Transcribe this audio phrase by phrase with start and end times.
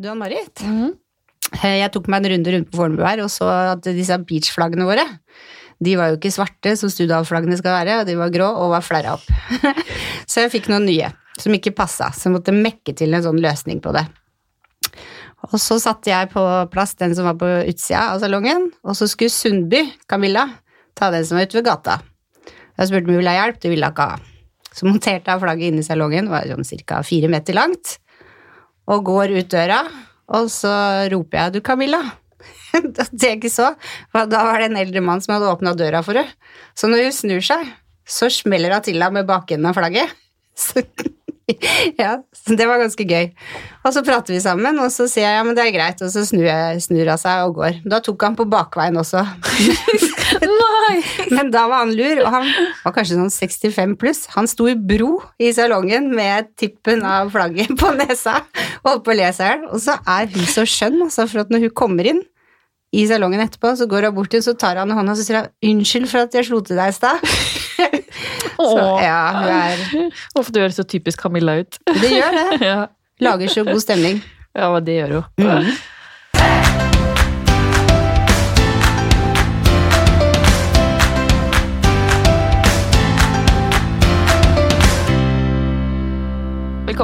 [0.00, 0.94] Du Ann-Marit, Mm.
[1.60, 5.04] jeg tok meg en runde rundt på Fornebu her og så at disse beachflaggene våre,
[5.80, 8.84] de var jo ikke svarte som Studal-flaggene skal være, og de var grå og var
[8.84, 9.24] flerra opp.
[10.30, 11.10] så jeg fikk noen nye
[11.40, 14.04] som ikke passa, så jeg måtte mekke til en sånn løsning på det.
[15.48, 16.42] Og så satte jeg på
[16.72, 20.46] plass den som var på utsida av salongen, og så skulle Sundby, Camilla,
[20.96, 21.96] ta den som var ute ved gata.
[22.76, 24.20] Jeg spurte om hun ville ha hjelp, det ville hun ikke ha.
[24.70, 27.00] Så monterte jeg flagget inne i salongen, det var sånn ca.
[27.04, 27.96] fire meter langt,
[28.90, 29.84] og går ut døra,
[30.30, 30.72] og så
[31.12, 32.10] roper jeg 'du, Camilla'.
[33.10, 33.74] det jeg ikke så,
[34.12, 36.30] for da var det en eldre mann som hadde åpna døra for henne.
[36.78, 37.66] Så når hun snur seg,
[38.06, 40.10] så smeller hun til henne med bakenden av flagget.
[40.60, 40.82] Så,
[41.96, 43.30] ja, så det var ganske gøy.
[43.80, 46.10] Og så prater vi sammen, og så sier jeg ja, men det er greit, og
[46.12, 47.78] så snur, jeg, snur hun seg og går.
[47.88, 49.22] Da tok han på bakveien også.
[50.60, 51.02] Nei!
[51.30, 52.48] Men da var han lur, og han
[52.84, 54.24] var kanskje sånn 65 pluss.
[54.34, 58.40] Han sto i bro i salongen med tippen av flagget på nesa
[58.80, 59.64] og holdt på å le seg i hjel.
[59.70, 62.22] Og så er hun så skjønn, altså, for at når hun kommer inn
[62.96, 65.26] i salongen etterpå, så går hun bort til så tar han i hånda og så
[65.26, 67.22] sier hun, 'unnskyld for at jeg slo til deg i stad'.
[68.60, 71.78] Så ja, hun er Hvorfor du høres så typisk Camilla ut.
[71.86, 72.58] Det gjør det.
[72.70, 72.80] ja.
[73.20, 74.20] Lager så god stemning.
[74.56, 75.24] ja, det gjør hun.
[75.46, 75.70] Mm.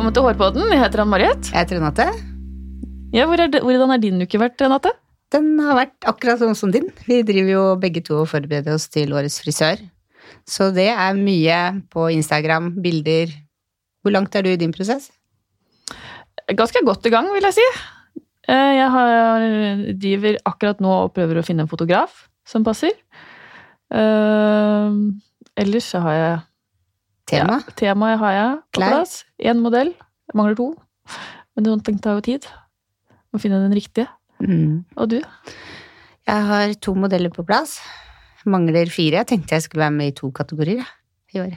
[0.07, 0.69] Velkommen til Hårpodden.
[0.71, 1.49] Jeg heter Ann-Mariet.
[1.51, 2.05] Jeg heter Renate.
[3.11, 4.93] Ja, hvor er det, hvordan har din uke vært, Renate?
[5.35, 6.87] Den har vært akkurat sånn som din.
[7.09, 9.83] Vi driver jo begge to og forbereder oss til årets frisør.
[10.47, 11.59] Så det er mye
[11.91, 13.35] på Instagram, bilder.
[14.07, 15.11] Hvor langt er du i din prosess?
[16.55, 17.67] Ganske godt i gang, vil jeg si.
[18.47, 19.51] Eh, Jeg har,
[20.07, 22.95] driver akkurat nå og prøver å finne en fotograf som passer.
[23.91, 25.01] Eh,
[25.67, 26.45] ellers så har jeg
[27.27, 27.59] Tema?
[27.59, 28.93] Ja, temaet har jeg på Klær?
[28.95, 29.15] plass.
[29.43, 29.91] Én modell.
[30.31, 30.69] Jeg mangler to.
[31.57, 32.47] Men det tar jo tid.
[33.33, 34.07] Må finne den riktige.
[34.39, 34.85] Mm.
[34.97, 35.19] Og du?
[36.27, 37.81] Jeg har to modeller på plass.
[38.47, 39.25] Mangler fire.
[39.25, 40.87] Jeg tenkte jeg skulle være med i to kategorier
[41.35, 41.57] i år.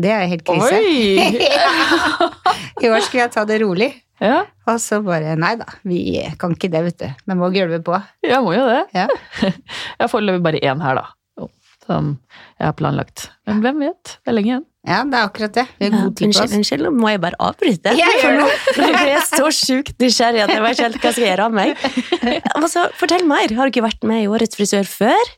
[0.00, 0.78] Det er helt krise.
[2.82, 3.92] I år skulle jeg ta det rolig.
[4.22, 5.96] Ja, Og så bare nei da, vi
[6.38, 7.08] kan ikke det, vet du.
[7.26, 7.96] Vi må gulve på.
[8.22, 8.84] jeg må jo det.
[8.94, 9.08] Ja.
[9.42, 11.02] Jeg har foreløpig bare én her, da.
[11.86, 12.12] Som
[12.60, 13.30] jeg har planlagt.
[13.48, 14.12] Men hvem vet?
[14.22, 14.66] Det er lenge igjen.
[14.86, 15.64] Ja, det er akkurat det.
[15.78, 16.54] Vi har god tid på oss.
[16.58, 17.92] unnskyld, nå må jeg bare avbryte.
[17.98, 18.46] Ja, gjør For nå
[18.82, 21.46] nå ble jeg så sjukt nysgjerrig at jeg vet ikke helt hva jeg skal gjøre
[21.48, 21.86] av meg.
[22.58, 23.54] Altså, fortell mer.
[23.58, 25.32] Har du ikke vært med i Årets frisør før?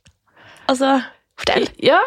[0.72, 0.94] Altså,
[1.40, 1.68] fortell.
[1.84, 2.00] Ja,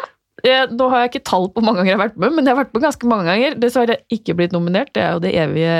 [0.70, 2.54] Nå har jeg ikke tall på hvor mange ganger jeg har vært med, men jeg
[2.54, 3.56] har vært med ganske mange ganger.
[3.58, 4.92] Dessverre ikke blitt nominert.
[4.94, 5.78] Det er jo det evige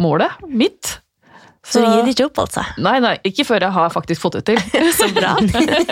[0.00, 0.94] målet mitt.
[1.64, 2.64] Så du gir ikke opp, altså?
[2.84, 4.58] Nei, nei, ikke før jeg har faktisk fått det til.
[4.98, 5.34] Så bra.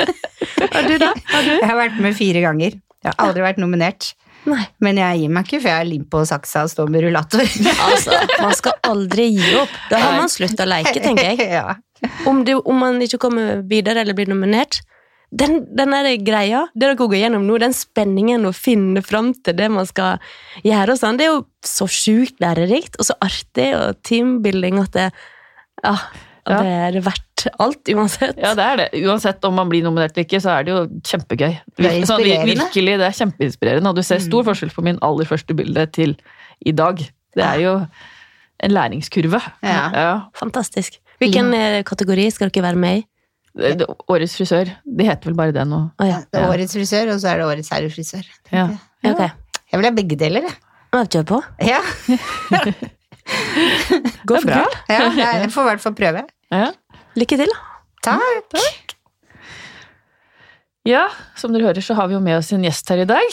[0.73, 1.13] Har du, da?
[1.33, 1.53] Har du?
[1.55, 2.77] Jeg har vært med fire ganger.
[3.03, 4.13] Jeg har aldri vært nominert.
[4.49, 4.63] Nei.
[4.83, 7.43] Men jeg gir meg ikke, for jeg er lim på saksa og står med rullator.
[7.89, 9.75] Altså, man skal aldri gi opp.
[9.91, 11.51] Da har man sluttet å leke, tenker jeg.
[11.53, 11.77] ja.
[12.27, 14.81] Om, det, om man ikke kommer videre eller blir nominert.
[15.33, 19.57] Den, den der greia, det dere går gjennom nå, den spenningen å finne fram til
[19.57, 20.19] det man skal
[20.67, 24.93] gjøre, og sånn, det er jo så sjukt lærerikt og så artig og teambuilding at
[24.99, 25.07] det,
[25.85, 25.97] ja,
[26.49, 26.59] Ja.
[26.63, 28.37] det er verdt alt uansett.
[28.39, 28.87] Ja, det er det.
[29.07, 31.53] Uansett om man blir nominert eller ikke, så er det jo kjempegøy.
[31.79, 33.89] Det er Sånn, virkelig, det er kjempeinspirerende.
[33.93, 36.17] Og du ser stor forskjell på min aller første bilde til
[36.67, 36.99] i dag.
[37.35, 37.75] Det er jo
[38.63, 39.41] en læringskurve.
[39.63, 40.29] Ja.
[40.39, 40.99] Fantastisk.
[41.23, 43.07] Hvilken eh, kategori skal dere være med i?
[43.59, 44.71] Det- det- Årets frisør.
[44.87, 45.91] Det heter vel bare det nå.
[45.99, 46.23] Oh, ja.
[46.33, 48.27] Det er årets frisør, og så er det årets herrefrisør.
[48.53, 48.69] Ja.
[49.05, 49.31] Ja, Okay.
[49.73, 50.55] Jeg vil ha begge deler, jeg.
[50.93, 51.43] Ja, Kjør på.
[51.61, 51.81] Ja,
[54.27, 54.65] Gå for bra.
[54.91, 55.01] ja,
[55.43, 56.23] jeg får i hvert fall prøve.
[56.53, 56.69] Ja.
[57.19, 57.51] Lykke til.
[58.03, 58.55] Takk.
[60.89, 61.05] ja,
[61.39, 63.27] som dere hører så har vi jo med oss en gjest her i dag.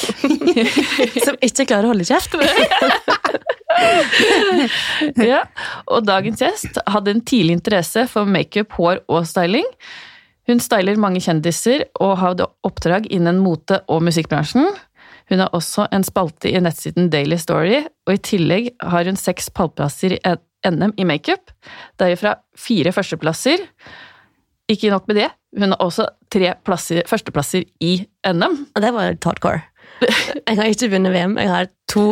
[1.26, 2.36] Som ikke klarer å holde kjeft.
[5.32, 5.42] ja.
[5.90, 9.66] Og dagens gjest hadde en tidlig interesse for makeup, hår og styling.
[10.50, 14.70] Hun styler mange kjendiser og har oppdrag innen mote- og musikkbransjen.
[15.30, 19.50] Hun har også en spalte i nettsiden Daily Story, og i tillegg har hun seks
[19.54, 20.38] pallplasser i
[20.70, 21.54] NM i makeup.
[22.02, 23.62] Derifra fire førsteplasser.
[24.70, 27.96] Ikke nok med det, hun har også tre plasser, førsteplasser i
[28.28, 28.64] NM.
[28.76, 29.62] Og det var hardcore.
[30.00, 31.34] Jeg har ikke vunnet VM.
[31.42, 32.04] Jeg har to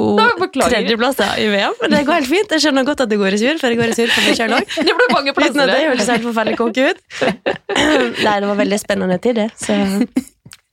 [0.57, 1.75] tredjeplasser i VM.
[1.81, 2.55] Men det går helt fint.
[2.55, 4.39] Jeg skjønner godt at det går i sur, for jeg går i sur for meg
[4.39, 4.73] sjøl òg.
[4.89, 7.05] Det ble mange Uten at det høres helt forferdelig konke ut.
[8.25, 9.47] Nei, det var veldig spennende tid, det.
[9.61, 9.77] Så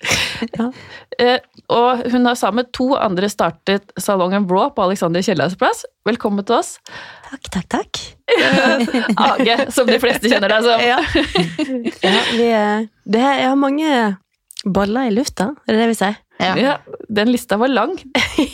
[1.15, 1.39] Eh,
[1.71, 5.85] og hun har sammen med to andre startet salongen Raw på Alexander Kiellands plass.
[6.09, 6.73] Velkommen til oss.
[7.29, 8.01] takk, takk, takk.
[9.29, 10.83] Age, som de fleste kjenner deg som.
[10.83, 10.99] Ja.
[12.03, 13.93] Ja, vi, eh, det, jeg har mange
[14.65, 16.19] baller i lufta, er det det vi sier?
[16.43, 16.57] Ja.
[16.59, 16.75] Ja,
[17.15, 17.95] den lista var lang.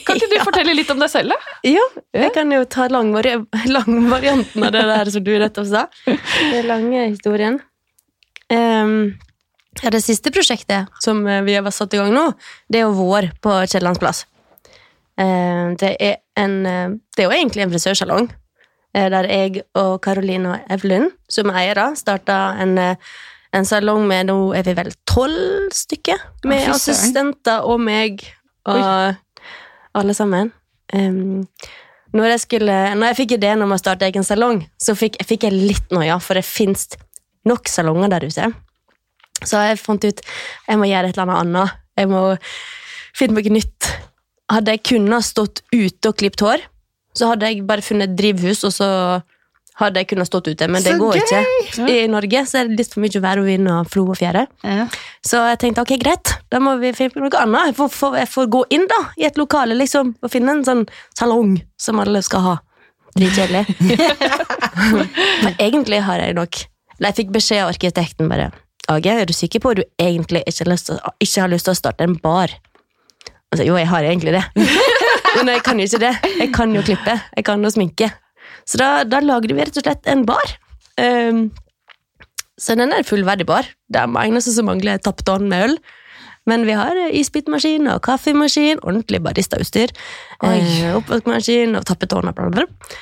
[0.04, 1.56] Kan ikke du fortelle litt om deg selv, da?
[1.64, 3.38] Ja, jeg kan jo ta langvari
[3.72, 5.86] langvarianten av det der som du nettopp sa.
[6.04, 7.56] Den lange historien.
[8.52, 9.14] Ehm,
[9.82, 12.26] ja, det siste prosjektet som eh, vi har satt i gang nå,
[12.68, 14.24] det er jo Vår på Kiellandsplass.
[14.24, 14.26] plass.
[15.80, 18.30] det, er en, eh, det er jo egentlig en frisørsalong,
[18.94, 22.96] eh, der jeg og Karoline og Evelyn, som er eiere, starta en, eh,
[23.52, 28.22] en salong med nå er vi vel tolv stykker, med fy assistenter og meg
[28.64, 29.16] og
[29.94, 30.52] alle sammen.
[30.94, 31.46] Um,
[32.14, 35.46] når jeg, skulle, når jeg fikk ideen om å starte egen salong, så fikk, fikk
[35.46, 36.88] jeg litt noia, for det fins
[37.46, 38.48] nok salonger der ute.
[39.46, 41.80] Så jeg fant ut jeg må gjøre et eller annet annet.
[42.00, 42.22] Jeg må
[43.16, 43.90] finne noe nytt.
[44.50, 46.62] Hadde jeg kunnet stått ute og klippet hår,
[47.16, 48.88] så hadde jeg bare funnet et drivhus, og så
[49.80, 50.66] hadde jeg kunnet stått ute.
[50.68, 51.44] Men det Så går gøy!
[51.64, 51.84] ikke.
[51.88, 54.46] I Norge så er det litt for mye vær og vind og flo og fjære.
[54.66, 54.86] Ja.
[55.26, 57.70] Så jeg tenkte ok, greit, da må vi finne på noe annet.
[57.70, 60.66] Jeg får, får, jeg får gå inn da, i et lokale liksom, og finne en
[60.66, 60.84] sånn
[61.16, 62.56] salong som alle skal ha.
[63.16, 63.64] Dritkjedelig.
[65.42, 66.60] For egentlig har jeg nok
[67.00, 68.52] Eller jeg fikk beskjed av arkitekten bare
[68.90, 71.74] Age, er du sikker på at du egentlig ikke har til, ikke har lyst til
[71.74, 72.52] å starte en bar?
[73.50, 74.44] Altså, jo, jeg har egentlig det.
[75.36, 76.12] Men jeg kan jo ikke det.
[76.40, 77.16] Jeg kan jo klippe.
[77.36, 78.10] Jeg kan jo sminke.
[78.66, 80.54] Så da, da lagde vi rett og slett en bar.
[81.00, 81.48] Um,
[82.60, 83.68] så den er fullverdig bar.
[83.88, 85.78] Det er eneste som mangler, er tappetårn med øl.
[86.48, 89.92] Men vi har isbitmaskin og kaffemaskin, ordentlig baristautstyr.
[90.44, 92.98] Eh, Oppvaskmaskin og tappetårn og bla, bla, bla.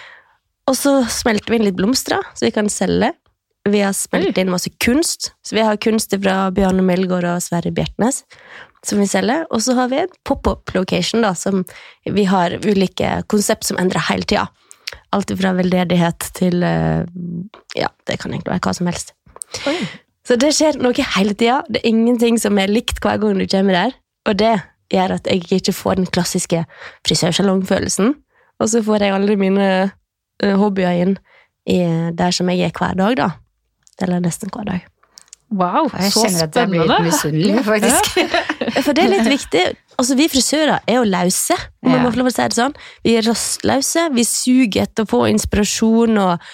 [0.68, 3.12] Og så smelter vi inn litt blomster, så vi kan selge.
[3.68, 5.32] Vi har smelt inn masse kunst.
[5.44, 8.22] Så vi har kunst fra Bjarne Melgaard og Sverre Bjertnæs
[8.86, 9.46] som vi selger.
[9.50, 11.64] Og så har vi en pop-up location, da, som
[12.04, 14.46] vi har ulike konsept som endrer hele tida.
[15.12, 17.04] Alt fra veldedighet til eh,
[17.76, 19.14] Ja, det kan egentlig være hva som helst.
[20.28, 21.62] Så det skjer noe hele tida.
[21.68, 23.96] Det er ingenting som er likt hver gang du kommer der.
[24.28, 24.54] Og det
[24.92, 26.64] gjør at jeg ikke får den klassiske
[27.08, 28.14] frisørsalongfølelsen.
[28.58, 31.18] Og så får jeg alle mine eh, hobbyer inn
[31.68, 31.80] i
[32.16, 33.30] der som jeg er hver dag, da.
[34.02, 34.86] Eller nesten hver dag.
[35.50, 37.04] Wow, Jeg så kjenner at jeg blir spennende.
[37.08, 38.10] misunnelig, faktisk.
[38.84, 39.62] For det er litt viktig.
[39.98, 42.74] Altså, Vi frisører er jo lause, om jeg må få lov å si det sånn.
[43.06, 44.04] Vi er rastløse.
[44.12, 46.44] Vi suger etter å få inspirasjon og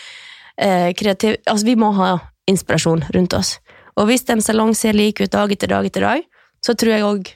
[0.56, 1.40] eh, kreativ...
[1.50, 2.12] Altså, vi må ha
[2.46, 3.56] inspirasjon rundt oss.
[3.98, 6.22] Og hvis en salong ser lik ut dag etter dag etter dag,
[6.64, 7.34] så tror jeg òg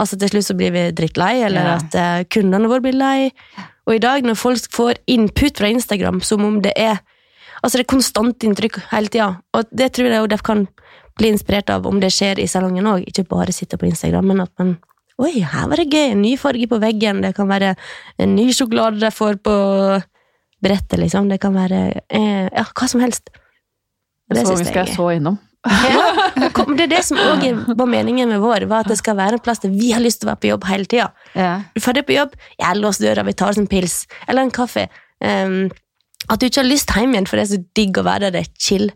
[0.00, 1.72] Altså, til slutt så blir vi drittlei, eller Ja.
[1.76, 3.30] at eh, kundene våre blir lei.
[3.86, 6.96] Og i dag, når folk får input fra Instagram som om det er
[7.62, 10.64] Altså, det er konstant inntrykk hele tida, og det tror jeg de kan
[11.18, 14.42] bli inspirert av om det skjer i salongen òg, ikke bare sitte på Instagram, men
[14.46, 14.78] at man
[15.20, 16.14] Oi, her var det gøy!
[16.14, 17.20] En ny farge på veggen.
[17.22, 17.74] Det kan være
[18.18, 19.52] en ny sjokolade de får på
[20.64, 21.28] brettet, liksom.
[21.30, 23.28] Det kan være eh, ja, hva som helst.
[24.32, 25.36] Det Så synes vi skal jeg så innom.
[25.68, 26.06] ja.
[26.76, 29.44] Det er det som også var meningen med vår, var at det skal være en
[29.44, 31.10] plass der vi har lyst til å være på jobb hele tida.
[31.38, 31.52] Ja.
[31.76, 34.00] Er ferdig på jobb, jeg låser døra, vi tar oss en pils.
[34.26, 34.88] Eller en kaffe.
[35.22, 35.68] Ehm,
[36.28, 38.30] at du ikke har lyst hjem igjen, for det er så digg å være der,
[38.30, 38.90] det er chill.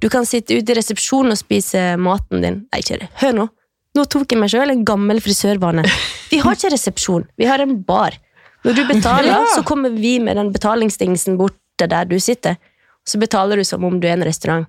[0.00, 2.58] Du kan sitte ute i resepsjonen og spise maten din.
[2.72, 3.08] Nei, ikke det.
[3.22, 3.46] Hør nå.
[3.96, 5.86] Nå tok jeg meg sjøl en gammel frisørbane.
[6.28, 8.12] Vi har ikke resepsjon, vi har en bar.
[8.66, 9.44] Når du betaler, Ja.
[9.54, 12.56] så kommer vi med den betalingsdingsen bort til der du sitter.
[13.06, 14.66] Så betaler du som om du er en restaurant.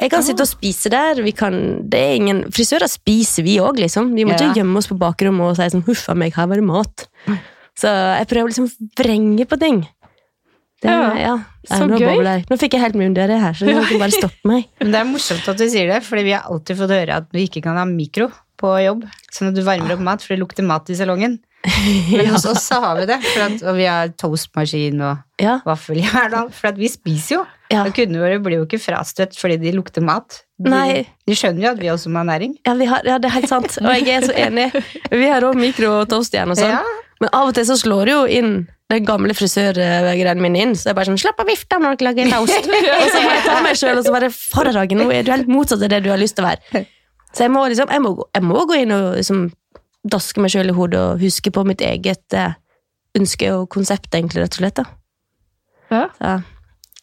[0.00, 1.20] Jeg kan sitte og spise der.
[1.22, 1.56] Vi kan,
[1.90, 4.14] det er ingen, frisører spiser vi òg, liksom.
[4.14, 4.36] Vi må Ja.
[4.46, 7.06] ikke gjemme oss på bakrommet og si sånn 'huff a meg, her var det mat'.
[7.76, 7.88] Så
[8.18, 9.86] jeg prøver liksom å vrenge på ting.
[10.82, 11.34] Det, Ja, ja.
[11.70, 12.06] så nå gøy.
[12.18, 12.42] bobler.
[12.50, 14.66] Nå fikk jeg helt mye under det her, så du kan bare stoppe meg.
[14.82, 17.30] Men det er morsomt at du sier det, fordi vi har alltid fått høre at
[17.32, 18.28] du ikke kan ha mikro
[18.60, 19.04] på jobb.
[19.32, 21.38] Sånn at du varmer opp mat, for det lukter mat i salongen.
[22.12, 25.56] Men hos oss så har vi det, for at, og vi har toastmaskin og Ja,
[25.66, 26.52] vaffeljern.
[26.54, 27.44] For at vi spiser jo.
[27.72, 27.82] ja.
[27.88, 30.42] Og kundene våre blir jo ikke frastøtt fordi de lukter mat.
[30.56, 31.02] De, Nei.
[31.28, 32.54] de skjønner jo at vi også må ha næring.
[32.64, 33.74] ja, vi har, ja, det er helt sant.
[33.82, 34.70] Og jeg er så enig.
[35.12, 36.70] Vi har òg mikro og og sånn.
[36.70, 36.80] Ja.
[37.20, 38.54] Men av og til så slår det jo inn
[38.88, 40.72] den gamle frisørgreiene min inn.
[40.76, 42.68] Så jeg bare sånn, slapp av vifta når dere lager toast.
[43.02, 45.48] og så må jeg ta meg selv, og så bare, faradagen, nå er du helt
[45.52, 46.84] motsatt av det du har lyst til å være.
[47.36, 49.46] Så jeg må liksom, jeg må, gå- jeg må gå inn og liksom
[50.08, 52.54] daske meg selv i hodet og huske på mitt eget eh,
[53.18, 54.80] ønske og konsept, egentlig, rett og slett.
[54.80, 54.86] da.
[55.90, 56.04] Ja.
[56.16, 56.36] Så,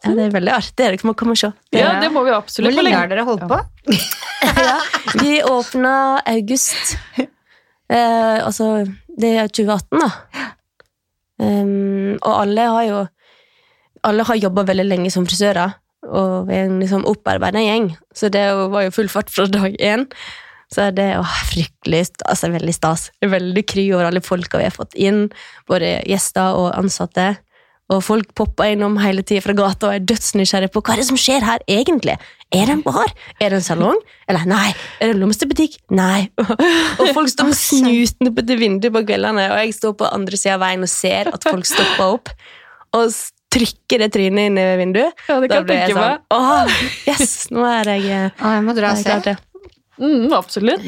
[0.04, 0.76] ja, det er veldig artig.
[0.82, 1.50] Dere må komme og se.
[1.76, 2.76] ja, det må vi absolutt.
[2.76, 3.60] Hvor lenge har dere holdt på?
[4.68, 4.76] ja,
[5.22, 5.94] vi åpna
[6.34, 6.98] august.
[7.20, 8.86] Eh, altså,
[9.20, 10.10] det er 2018, da.
[11.44, 13.00] Um, og alle har jo
[14.06, 18.28] Alle har jobba veldig lenge som frisører, og vi er en liksom opparbeida gjeng, så
[18.28, 20.04] det var jo full fart fra dag én.
[20.74, 23.06] Så det er fryktelig altså veldig stas.
[23.22, 25.30] Jeg er veldig kry over alle folka vi har fått inn,
[25.70, 27.30] både gjester og ansatte.
[27.94, 31.10] Og folk popper innom hele tida fra gata og er dødsnysgjerrige på hva er det
[31.10, 32.16] som skjer her egentlig.
[32.54, 33.12] Er det en bar?
[33.42, 34.00] Er det en salong?
[34.30, 35.78] Eller nei, er det en blomsterbutikk?
[35.94, 36.28] Nei.
[37.02, 40.40] Og folk står med snuten opp etter vinduet på kveldene, og jeg står på andre
[40.40, 42.34] sida av veien og ser at folk stopper opp.
[42.94, 43.10] Og
[43.54, 45.26] trykker det trynet inn i vinduet.
[45.28, 46.78] Ja, det kan Da blir jeg jeg sånn Åh,
[47.10, 49.36] yes, nå er jeg, Å, jeg må dra og se.
[50.02, 50.86] Mm, absolutt.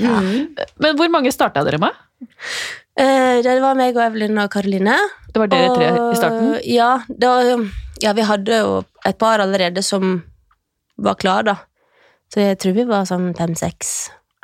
[0.81, 2.01] Men hvor mange starta dere med?
[2.99, 4.95] Eh, Det var meg og Evelyn og Karoline.
[5.33, 6.51] Det var dere tre i starten?
[6.71, 7.49] Ja, var,
[8.01, 10.21] ja, vi hadde jo et par allerede som
[10.97, 11.55] var klar, da.
[12.31, 13.89] Så jeg tror vi var sånn fem-seks.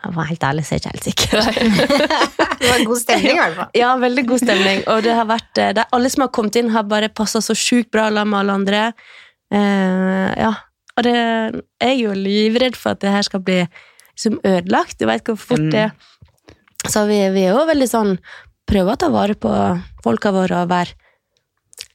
[0.03, 1.97] Jeg var helt ærlig, så er jeg ikke helt sikker.
[2.61, 3.69] Det var god stemning, i hvert fall.
[3.73, 4.81] ja, veldig god stemning.
[4.93, 7.55] Og det har vært, eh, det, alle som har kommet inn, har bare passa så
[7.57, 8.81] sjukt bra sammen med alle andre.
[9.51, 10.51] Uh, ja,
[10.95, 11.15] og det,
[11.81, 14.99] jeg er jo livredd for at det her skal bli liksom ødelagt.
[15.01, 15.71] Du veit hvor fort Mm.
[15.73, 15.87] det
[16.89, 18.15] Så vi, vi er jo veldig sånn
[18.71, 19.51] Prøver å ta vare på
[20.05, 20.93] folka våre og være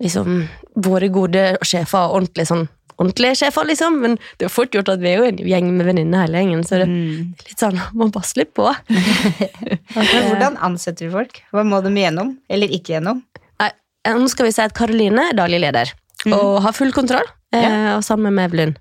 [0.02, 0.42] liksom
[0.84, 2.66] våre gode sjefer og ordentlig sånn
[2.96, 3.96] ordentlige sjefer, liksom.
[4.02, 6.62] Men det er fort gjort at vi er jo en gjeng med venninner hele gjengen,
[6.64, 7.32] så det Mm.
[7.38, 8.68] er litt sånn Man passer litt på.
[9.94, 11.42] Hvordan ansetter du folk?
[11.52, 13.22] Hva må de gjennom, eller ikke gjennom?
[13.60, 13.70] Nei,
[14.04, 15.92] eh, nå skal vi si at Karoline er daglig leder
[16.32, 17.96] og har full kontroll, ja.
[17.96, 18.72] og sammen med Evelyn.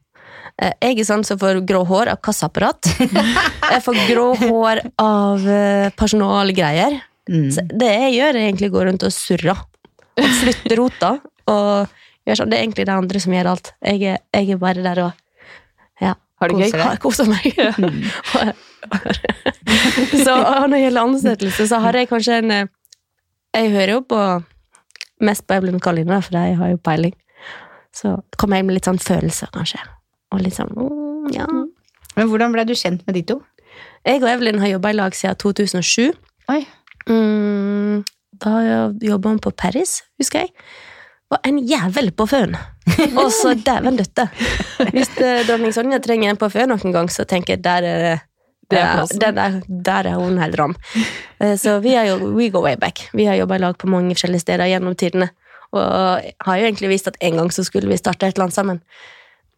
[0.62, 2.88] Eh, Jeg er sånn som får grå hår av kassaapparat.
[3.74, 7.00] Jeg får grå hår av eh, personalgreier.
[7.28, 7.48] Mm.
[7.52, 9.56] Så det jeg gjør, er egentlig å gå rundt og surre.
[10.22, 11.10] Og flytte rota.
[11.50, 11.96] Og
[12.30, 12.52] gjør sånn.
[12.54, 13.72] Det er egentlig det andre som gjør alt.
[13.82, 16.78] Jeg er, jeg er bare der og ja, Har det gøy?
[16.84, 17.50] Har- koser meg.
[20.26, 22.68] så når det gjelder ansettelse, så har jeg kanskje en eh,
[23.58, 24.22] Jeg hører jo på
[25.26, 27.14] mest på Evelyn og Karoline, for jeg har jo peiling.
[27.96, 29.80] Så kommer jeg med litt sånn følelser, kanskje.
[30.34, 31.46] Og litt sånn mm, ja.
[32.16, 33.40] Men hvordan ble du kjent med de to?
[34.06, 36.14] Jeg og Evelyn har jobba i lag siden 2007.
[36.54, 36.62] Oi.
[37.10, 38.04] Mm,
[38.42, 38.52] da
[39.04, 40.54] jobba hun på Paris, husker jeg.
[41.34, 42.54] Og en jævel på føn.
[43.20, 44.28] Og så dæven døtte.
[44.94, 48.24] Hvis eh, dronning Sonja trenger en på føn noen gang, så tenker jeg der er
[48.70, 50.76] det er der, der, der, der er hun helt ram.
[51.42, 53.04] Eh, Så vi er jo we go way back.
[53.14, 55.30] Vi har jobba i lag på mange forskjellige steder gjennom tidene.
[55.76, 55.84] Og
[56.46, 58.82] har jo egentlig visst at en gang så skulle vi starte et eller annet sammen.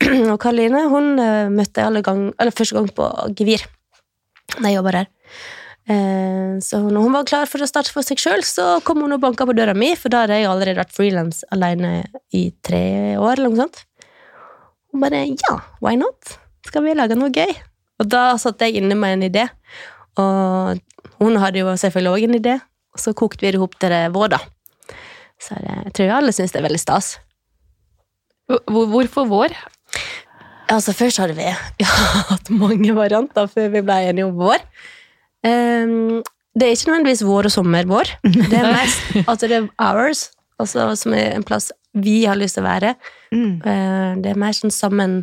[0.34, 3.64] Og Karoline hun eh, møtte jeg gang, første gang på Gevir,
[4.58, 5.10] da jeg jobba der.
[5.88, 9.16] Eh, Så når hun var klar for å starte for seg sjøl, så kom hun
[9.16, 11.94] og banka på døra mi, for da hadde jeg allerede vært frilans alene
[12.36, 13.84] i tre år, eller noe sånt.
[14.92, 16.38] Hun bare ja, why not?
[16.68, 17.54] Skal vi lage noe gøy?
[17.98, 19.48] Og da satt jeg inne med en idé,
[20.22, 20.78] og
[21.18, 22.58] hun hadde jo selvfølgelig òg en idé,
[22.94, 24.42] og så kokte vi det ihop til det vår, da.
[25.42, 27.16] Så jeg tror alle syns det er veldig stas.
[28.48, 29.56] Hvor, hvorfor vår?
[30.74, 31.48] Altså, først hadde vi,
[32.32, 34.64] hatt mange varianter før vi ble enige om vår.
[35.48, 36.24] Um,
[36.58, 38.12] det er ikke nødvendigvis vår og sommer-vår.
[38.52, 42.58] Det er mest altså det er hours, altså, som er en plass vi har lyst
[42.58, 42.94] til å være.
[43.32, 43.54] Mm.
[43.64, 45.20] Uh, det er mer sånn sammen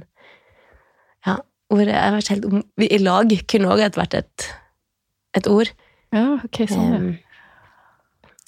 [1.26, 1.38] Ja,
[1.72, 4.48] ordet jeg vet helt om vi I lag kunne òg vært et,
[5.36, 5.70] et ord.
[6.14, 6.94] Ja, ok, sånn.
[6.94, 7.12] um,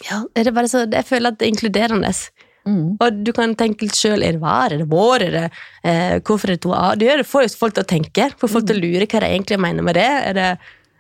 [0.06, 2.12] ja, er det bare så Jeg føler at det er inkluderende.
[2.66, 2.96] Mm.
[2.98, 4.24] Og du kan tenke litt sjøl.
[4.26, 4.72] Er det var?
[4.74, 5.26] Er det vår?
[5.26, 5.44] Er det,
[5.86, 6.94] eh, hvorfor er det to A?
[6.98, 8.30] Det gjør det får jo folk til å tenke.
[8.40, 10.08] Får folk til å lure hva de egentlig mener med det.
[10.30, 10.48] Er det,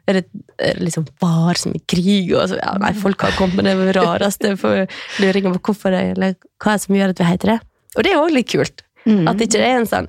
[0.06, 0.24] er det,
[0.62, 2.30] er det liksom var som i krig?
[2.36, 4.86] Og så, ja, nei, folk har kommet med det rareste for
[5.22, 7.58] luringen på hvorfor det, eller hva er det som gjør at vi heter det.
[7.96, 8.86] Og det er òg litt kult.
[9.06, 9.26] Mm.
[9.30, 10.08] At ikke det er en sånn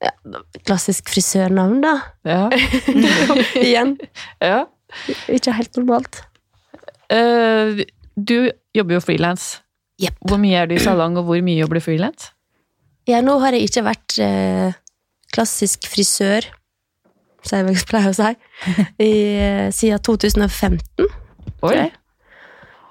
[0.00, 0.12] ja,
[0.64, 1.94] klassisk frisørnavn, da.
[2.24, 2.42] Ja.
[3.66, 3.96] Igjen.
[4.52, 4.64] ja.
[5.30, 6.22] Ikke helt normalt.
[7.10, 7.82] Uh,
[8.16, 9.58] du jobber jo frilans.
[10.00, 10.16] Jepp.
[10.26, 12.30] Hvor mye er du i salong, og hvor mye jobber du frilans?
[13.08, 14.72] Ja, nå har jeg ikke vært eh,
[15.34, 16.46] klassisk frisør,
[17.44, 18.30] som jeg pleier å si,
[19.02, 21.08] i, eh, siden 2015.
[21.68, 21.90] Oi.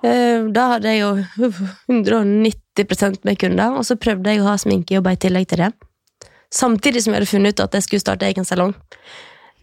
[0.06, 1.50] Eh, da hadde jeg jo
[1.89, 5.72] 190% med kunder, og så prøvde jeg å ha sminkejobber i tillegg til det.
[6.54, 8.74] Samtidig som jeg hadde funnet ut at jeg skulle starte egen salong.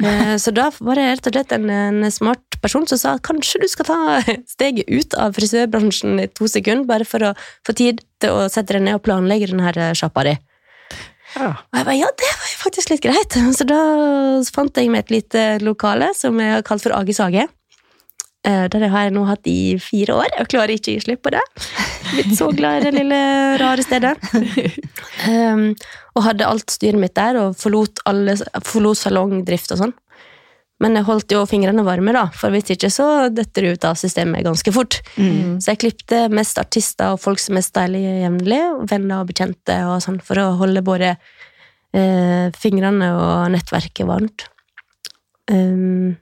[0.03, 3.25] Eh, Så da var det rett og slett en, en smart person som sa at
[3.27, 4.01] kanskje du skal ta
[4.55, 7.35] steget ut av frisørbransjen i to sekunder, bare for å
[7.67, 10.37] få tid til å sette deg ned og planlegge denne sjappa di.
[11.37, 11.51] Ja.
[11.53, 13.37] Og jeg bare, ja, det var jo faktisk litt greit.
[13.59, 13.81] Så da
[14.55, 17.47] fant jeg meg et lite lokale som jeg har kalt for Ages hage.
[18.47, 20.31] Eh, Der har jeg nå hatt i fire år.
[20.39, 21.43] Jeg klarer ikke å gi slipp på det.
[22.13, 23.21] Blitt så glad i det lille,
[23.61, 24.15] rare stedet.
[25.27, 25.73] Um,
[26.17, 29.97] og hadde alt styret mitt der, og forlot, alle, forlot salongdrift og sånn.
[30.83, 33.97] Men jeg holdt jo fingrene varme, da, for hvis ikke så detter du ut av
[33.97, 34.99] systemet ganske fort.
[35.17, 35.57] Mm.
[35.57, 40.03] Så jeg klipte mest artister og folk som er stylige jevnlig, venner og bekjente, og
[40.05, 41.15] sånn, for å holde både
[41.97, 44.51] eh, fingrene og nettverket varmt.
[45.49, 46.19] Um,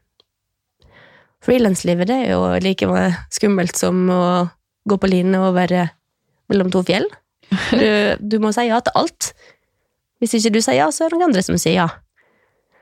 [1.44, 2.86] Frilanslivet er jo like
[3.34, 4.22] skummelt som å
[4.88, 5.88] gå på line og være
[6.52, 7.10] mellom to fjell.
[7.74, 7.90] Du,
[8.22, 9.34] du må si ja til alt.
[10.22, 11.90] Hvis ikke du sier ja, så er det noen andre som sier ja.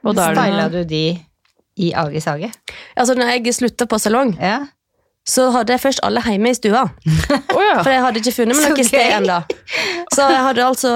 [0.06, 1.04] Og da er det Styla du de
[1.76, 2.52] i Agis hage?
[2.96, 4.58] Altså, når jeg slutta på salong, Ja.
[5.28, 6.80] Så hadde jeg først alle hjemme i stua.
[7.54, 7.76] Oh, ja.
[7.84, 9.36] For jeg hadde ikke funnet meg noe sted ennå.
[10.12, 10.90] Så jeg hadde altså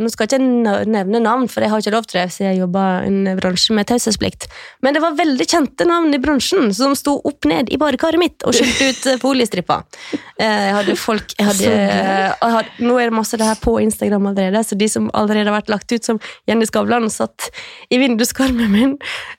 [0.00, 2.60] Nå skal jeg ikke nevne navn, for jeg har ikke lov til det, siden jeg
[2.62, 4.46] jobber i en bransje med taushetsplikt.
[4.84, 8.46] Men det var veldig kjente navn i bransjen som sto opp ned i badekaret mitt
[8.46, 9.82] og skjulte ut eh, foliestripper.
[10.38, 13.76] Eh, Jeg hadde folk jeg hadde, jeg hadde, Nå er det masse det her på
[13.82, 17.50] Instagram allerede, så de som allerede har vært lagt ut som Jenny Skavlan, satt
[17.90, 18.94] i vinduskarmen min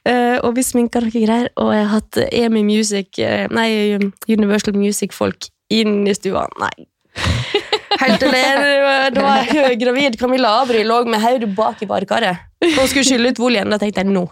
[0.08, 3.96] eh, og vi sminka noe greier, og jeg har hatt EMI Music, eh, nei,
[4.32, 6.46] Universal Music-folk inn i stua.
[6.62, 6.88] Nei,
[7.96, 12.41] Helt til det, var høygravid Camilla Abry lå med hodet bak i badekaret.
[12.65, 13.72] og skulle skylle ut voljen.
[13.72, 14.25] Da tenkte jeg nå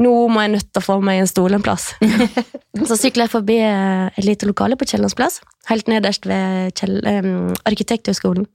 [0.00, 1.90] nå må jeg nødt til å få meg en stol en plass.
[2.88, 7.02] Så sykla jeg forbi eh, et lite lokale på Kiellands plass, helt nederst ved Kjell,
[7.04, 8.46] um, Arkitekthøgskolen.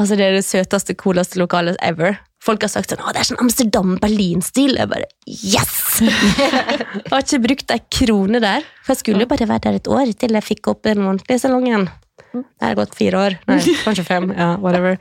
[0.00, 2.16] Altså, det er det søteste, cooleste lokalet ever.
[2.42, 4.78] Folk har sagt sånn 'Å, det er sånn Amsterdam-Berlin-stil'.
[4.80, 6.00] Jeg bare Yes!
[6.02, 9.90] jeg har ikke brukt ei krone der, for jeg skulle jo bare være der et
[9.90, 11.86] år til jeg fikk opp den ordentlige salongen.
[12.32, 13.36] Det har gått fire år.
[13.46, 14.30] Nei, kanskje fem.
[14.32, 14.98] ja, whatever.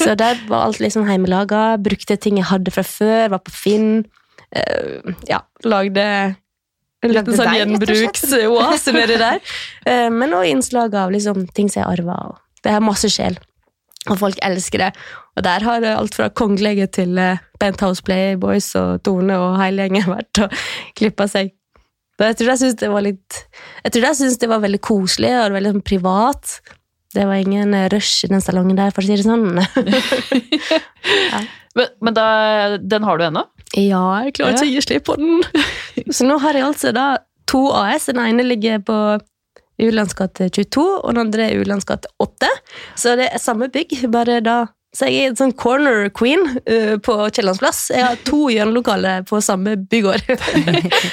[0.00, 1.76] Så der var alt liksom hjemmelaga.
[1.82, 3.32] Brukte ting jeg hadde fra før.
[3.34, 3.90] Var på Finn.
[4.54, 6.04] Uh, ja, lagde
[7.00, 9.42] en liten sånn gjenbruksoase nedi der.
[9.86, 12.18] Uh, men også innslag av liksom, ting som jeg arva.
[12.62, 13.38] Det er masse sjel.
[14.08, 14.90] Og folk elsker det.
[15.36, 20.08] Og der har alt fra kongelige til eh, Penthouse Playboys og Tone og hele gjengen
[20.16, 20.60] vært og
[20.96, 21.52] klippa seg.
[22.16, 23.36] Så jeg tror jeg syntes det var litt
[23.86, 26.58] Jeg tror jeg syntes det var veldig koselig og veldig sånn privat.
[27.16, 29.58] Det var ingen eh, rush i den salongen der, for å si det sånn.
[31.78, 32.24] Men, men da,
[32.82, 33.44] den har du ennå?
[33.78, 35.44] ja, jeg klarer ikke å gi slipp på den.
[36.16, 37.04] Så nå har jeg altså da
[37.50, 38.08] to AS.
[38.10, 38.96] Den ene ligger på
[39.86, 42.50] Ulands gate 22, og den andre er Ulands gate 8.
[42.98, 44.58] Så det er samme bygg, bare da
[44.90, 47.84] så jeg er en sånn corner queen uh, på Kiellands plass.
[47.94, 50.24] Jeg har to hjørnelokaler på samme bygård.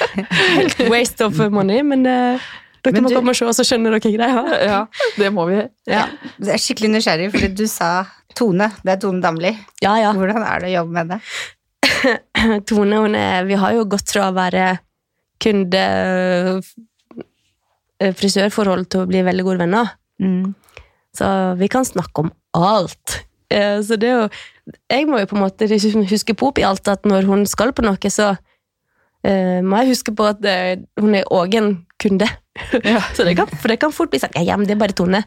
[0.90, 2.48] Waste of money, men uh,
[2.82, 4.42] dere Men må du- komme og se, så skjønner dere greia.
[4.72, 4.80] Ja,
[5.18, 5.60] det må vi.
[5.86, 6.08] Ja.
[6.42, 7.92] Jeg er skikkelig nysgjerrig, fordi du sa
[8.34, 8.70] Tone.
[8.82, 9.54] Det er Tone Damli.
[9.82, 10.10] ja, ja.
[10.16, 11.20] Hvordan er det å jobbe med det?
[12.72, 14.72] Tone, hun er, vi har jo gått fra å være
[15.42, 15.86] kunde
[17.98, 19.94] frisørforhold til å bli veldig gode venner.
[20.22, 20.54] Mm.
[21.18, 23.24] Så vi kan snakke om alt.
[23.50, 24.28] Eh, Så det er jo
[24.90, 25.68] Jeg må jo på en måte
[26.10, 28.36] huske på oppi alt at når hun skal på noe, så
[29.24, 32.28] eh, må jeg huske på at eh, hun er òg en kunde.
[33.16, 35.24] så det kan, for det kan fort bli sagt ja, men det er bare Tone.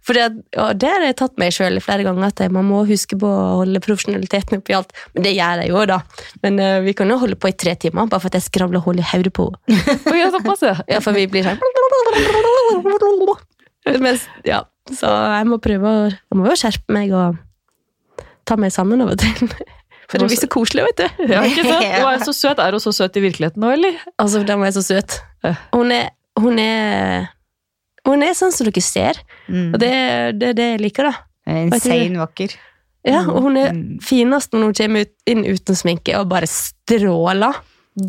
[0.00, 3.18] For det, og det har jeg tatt meg sjøl flere ganger, at man må huske
[3.20, 4.94] på å holde profesjonaliteten oppi alt.
[5.12, 5.98] Men det gjør jeg jo, da.
[6.40, 8.80] Men uh, vi kan jo holde på i tre timer, bare for at jeg skravler
[8.86, 9.98] hull i hodet på henne.
[10.16, 10.72] Ja, ja.
[10.88, 11.60] Ja, for vi blir sånn
[14.00, 17.38] Mens, ja, Så jeg må prøve å Jeg må jo skjerpe meg og
[18.48, 19.48] ta meg sammen av og til.
[20.10, 21.26] For det blir så koselig, vet du.
[21.30, 21.84] ja ikke sant?
[22.02, 22.58] Hun er så søt.
[22.58, 23.98] Er hun så søt i virkeligheten nå, eller?
[24.18, 25.20] Altså, den var så søt.
[25.74, 26.08] Hun er,
[26.40, 27.28] hun er
[28.08, 29.72] Hun er sånn som dere ser, Mm.
[29.74, 31.12] og det er det, det jeg liker, da.
[31.50, 32.52] Insane vakker.
[33.06, 33.98] Ja, og hun er Mm.
[34.02, 37.54] finest når hun kommer inn uten sminke og bare stråler.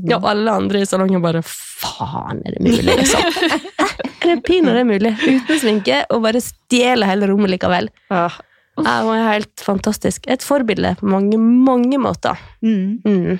[0.07, 3.21] Ja, og alle andre i salongen bare Faen, er det mulig, liksom?
[4.21, 5.15] Er det pinadø mulig?
[5.17, 7.87] Uten sminke, og bare stjele hele rommet likevel.
[8.13, 8.27] Ja.
[8.77, 10.27] Ja, hun er helt fantastisk.
[10.31, 12.37] Et forbilde på mange, mange måter.
[12.61, 13.01] Mm.
[13.05, 13.39] Mm.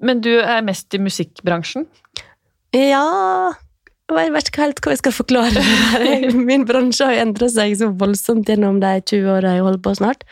[0.00, 1.88] Men du er mest i musikkbransjen?
[2.76, 3.02] Ja
[4.12, 5.64] Jeg vet ikke helt hva jeg skal forklare.
[6.48, 9.96] Min bransje har jo endret seg så voldsomt gjennom de 20 åra jeg holder på
[9.98, 10.22] snart.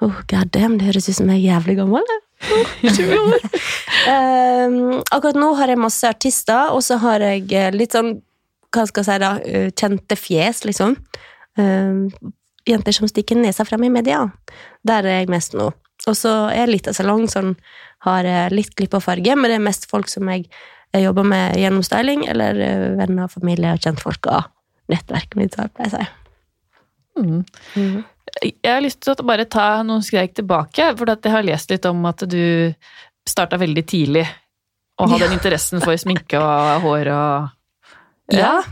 [0.00, 2.14] Oh, God damn, det høres ut som jeg er jævlig gammel.
[2.40, 2.94] Jeg.
[2.96, 3.46] 20 år.
[4.10, 4.80] Ehm,
[5.12, 8.18] akkurat nå har jeg masse artister, og så har jeg eh, litt sånn
[8.70, 10.96] hva skal jeg si da, eh, kjente fjes, liksom.
[11.58, 12.06] Ehm,
[12.68, 14.22] jenter som stikker nesa frem i media.
[14.86, 15.70] Der er jeg mest nå.
[16.08, 17.54] Og så er jeg litt av salong som
[18.06, 20.48] har eh, litt glipp av farge, men det er mest folk som jeg
[20.90, 22.56] jeg jobber med gjennom styling, eller
[22.98, 24.48] venner, familie og kjentfolk og
[24.90, 25.54] nettverket mitt.
[25.54, 26.08] så jeg sier.
[27.18, 27.44] Mm.
[27.76, 28.04] Mhm.
[28.42, 31.86] Jeg har lyst til å bare ta noen skreik tilbake, for jeg har lest litt
[31.90, 32.72] om at du
[33.28, 34.26] starta veldig tidlig
[35.00, 35.30] og hadde Ja.
[35.30, 38.62] en interessen for sminke og hår og Ja.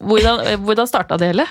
[0.00, 1.46] Hvordan, hvordan starta det hele?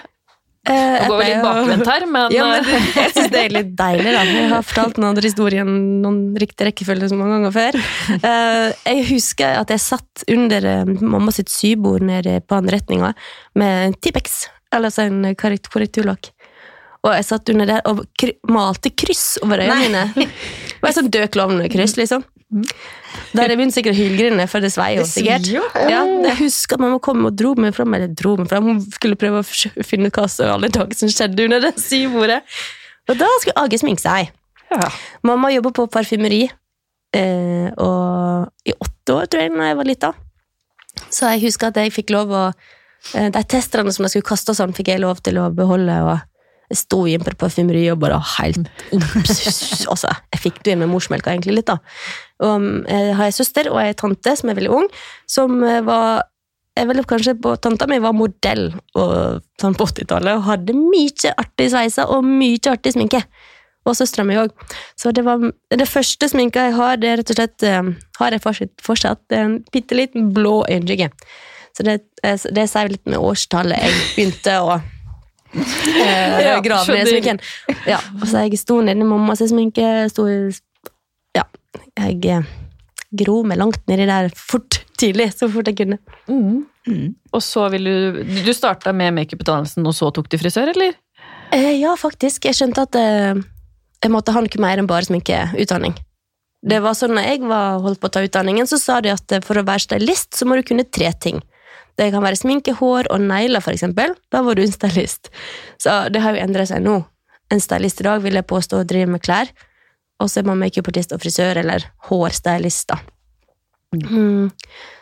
[0.70, 3.50] Eh, Nå går vi litt bakvendt her, men, Ja, men eh, jeg syns det er
[3.50, 4.24] litt deilig, da.
[4.28, 5.70] Jeg har fortalt den andre historien
[6.04, 7.78] noen riktig rekkefølge så mange ganger før.
[8.20, 13.14] Eh, Jeg husker at jeg satt under mamma sitt sybord nede på anretninga
[13.56, 16.30] med Tipex, altså en korrekt- korrekturlakk.
[17.06, 20.28] Og jeg satt under der og kry malte kryss over øynene mine.
[20.80, 22.26] Det var en sånn død klovnkryss, liksom.
[23.32, 25.48] hadde jeg begynt sikkert å hylgrine, for det svei jo sikkert.
[25.92, 28.82] Ja, jeg husker at mamma kom og dro meg fram, eller dro meg fram, hun
[28.96, 32.42] skulle prøve å finne ut hva som alle dager som skjedde under det sybordet.
[33.10, 34.32] Og da skulle Age sminke seg.
[34.70, 34.90] Ja.
[35.26, 40.12] Mamma jobba på parfymeri eh, og i åtte år, tror jeg, da jeg var lita.
[41.10, 42.44] Så jeg husker at jeg fikk lov å
[43.16, 45.96] eh, De testerne som jeg skulle kaste og sånn, fikk jeg lov til å beholde.
[46.06, 46.29] og
[46.70, 48.68] jeg sto inn på parfymeri og bare helt
[49.92, 51.80] altså, Jeg fikk det med morsmelka egentlig litt, da.
[52.46, 54.92] Og jeg har ei søster og ei tante som er veldig ung,
[55.30, 56.28] som eh, var
[56.80, 61.72] jeg vil kanskje på, Tanta mi var modell sånn på 80-tallet og hadde mye artig
[61.74, 63.20] sveiser og mye artig sminke.
[63.88, 64.52] Og søstera mi òg.
[65.00, 68.36] Så det var det første sminka jeg har, det er rett og slett eh, har
[68.36, 71.10] jeg fortsatt, fortsatt en bitte liten blå øyenskygge.
[71.76, 74.80] Så det, eh, det sier litt med årstallet jeg begynte å
[75.56, 77.42] eh, Ja, grave ned sminken.
[77.88, 80.40] Ja, og så jeg sto nedi mammas sminke, sto i
[81.38, 81.46] Ja,
[81.98, 82.50] jeg eh,
[83.24, 86.00] gro meg langt nedi der fort, tidlig, så fort jeg kunne.
[86.30, 86.66] Mm.
[86.90, 87.08] Mm.
[87.36, 90.98] Og så vil du Du starta med makeuputdannelsen, og så tok du frisør, eller?
[91.56, 92.46] Eh, ja, faktisk.
[92.46, 93.42] Jeg skjønte at eh,
[94.04, 95.98] jeg måtte ha noe mer enn bare sminkeutdanning.
[96.60, 99.32] Det var sånn når jeg var holdt på å ta utdanningen, så sa de at
[99.36, 101.40] eh, for å være stylist, så må du kunne tre ting.
[102.00, 104.16] Det kan være sminke, hår og negler, eksempel.
[104.32, 105.32] Da var du en stylist.
[105.82, 107.02] Så det har jo endret seg nå.
[107.52, 109.52] En stylist i dag vil jeg påstå driver med klær,
[110.20, 113.00] og så er man makeupartist og frisør, eller hårstylist, da.
[113.96, 114.52] Mm.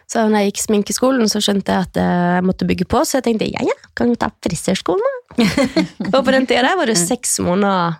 [0.07, 3.19] Så når jeg gikk sminkeskolen, så skjønte jeg at eh, jeg måtte bygge på, så
[3.19, 5.47] jeg tenkte ja, ja, kan jo ta frisørskolen, da.
[6.15, 7.97] og på den tida der var det seks måneder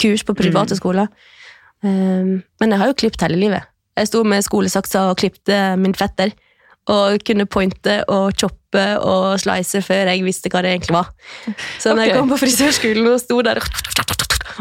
[0.00, 1.10] kurs på private skoler.
[1.82, 3.66] Um, men jeg har jo klippet hele livet.
[3.98, 6.32] Jeg sto med skolesaksa og klippte min fetter.
[6.88, 11.12] Og kunne pointe og choppe og slice før jeg visste hva det egentlig var.
[11.80, 12.08] Så når okay.
[12.08, 13.60] jeg kom på frisørskolen og sto der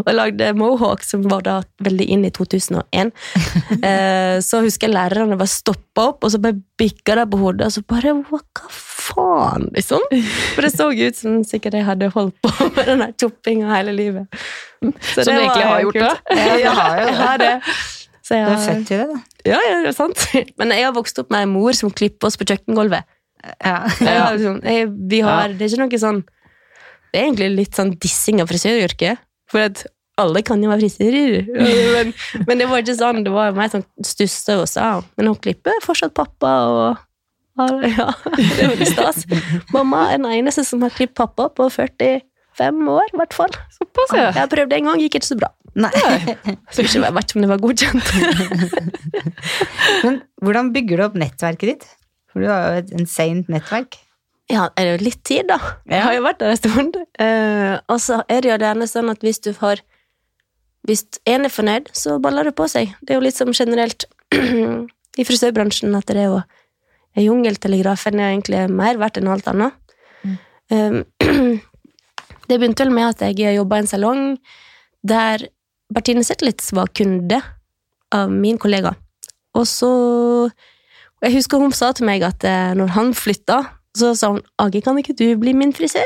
[0.05, 3.11] og lagde mohawk, som var da veldig inn i 2001,
[3.87, 7.69] eh, så husker jeg lærerne bare stoppa opp, og så bare bikka de på hodet,
[7.69, 8.41] og så bare Hva
[8.73, 10.03] faen, liksom?
[10.55, 14.41] For det så ut som sikkert jeg hadde holdt på med den choppinga hele livet.
[15.13, 16.25] Så Som du egentlig har gjort, kult.
[16.27, 16.35] da?
[16.47, 16.73] Ja, jeg
[17.17, 17.53] har jo det.
[18.27, 19.19] Så jeg Du er født til det, da.
[19.47, 20.23] ja, ja, det er sant.
[20.59, 23.07] Men jeg har vokst opp med en mor som klipper oss på kjøkkengulvet.
[23.63, 23.77] Ja.
[24.03, 24.31] ja.
[24.33, 28.41] liksom, jeg, vi har, Det er ikke noe sånn Det er egentlig litt sånn dissing
[28.43, 29.21] av frisøryrket.
[29.47, 29.85] For at
[30.17, 31.45] alle kan jo være frisører.
[31.95, 32.13] Men,
[32.49, 33.21] men det var ikke sånn.
[33.25, 37.03] Det var mer sånn stusse og sa Men hun klipper fortsatt pappa og
[37.97, 39.23] Ja, det er veldig stas.
[39.73, 41.69] Mamma er den eneste som har klippet pappa på
[42.57, 43.53] 45 år, i hvert fall.
[43.77, 44.31] Såpass, ja.
[44.35, 45.51] Jeg prøvde en gang, gikk ikke så bra.
[45.77, 45.91] Nei.
[46.73, 48.11] Så ikke, jeg vet ikke om det var godkjent.
[50.05, 51.87] Men hvordan bygger du opp nettverket ditt?
[52.31, 53.99] For du har jo et insane nettverk.
[54.49, 55.57] Ja, er det jo litt tid, da.
[55.91, 56.97] Jeg har jo vært der en stund.
[57.19, 59.83] Eh, og så er det jo gjerne sånn at hvis du har
[60.87, 62.93] Hvis en er fornøyd, så baller det på seg.
[63.01, 64.05] Det er jo litt som generelt
[65.19, 66.37] i frisørbransjen at det er jo
[67.17, 69.75] en jungeltelegrafen er egentlig mer verdt enn alt annet.
[70.71, 71.01] Eh,
[72.47, 74.23] det begynte vel med at jeg jobba i en salong
[75.07, 75.47] der
[75.93, 77.39] Bertine Zetlitz var kunde
[78.15, 78.95] av min kollega.
[79.55, 79.91] Og så
[81.17, 83.55] Jeg husker hun sa til meg at eh, når han flytta,
[83.97, 86.05] så sa hun 'Age, kan ikke du bli min frisør?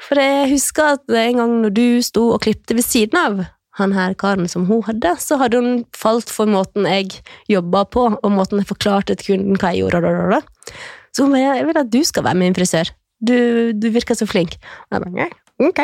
[0.00, 3.44] For jeg husker at en gang når du sto og klippte ved siden av
[3.76, 7.20] han her karen som hun hadde, så hadde hun falt for måten jeg
[7.52, 10.40] jobba på, og måten jeg forklarte til kunden hva jeg gjorde.
[11.12, 12.90] Så hun bare, jeg vil at du skal være min frisør.
[13.20, 13.36] Du,
[13.76, 14.56] du virker så flink.
[14.88, 15.28] Og jeg bare, «Ja,
[15.68, 15.80] ok.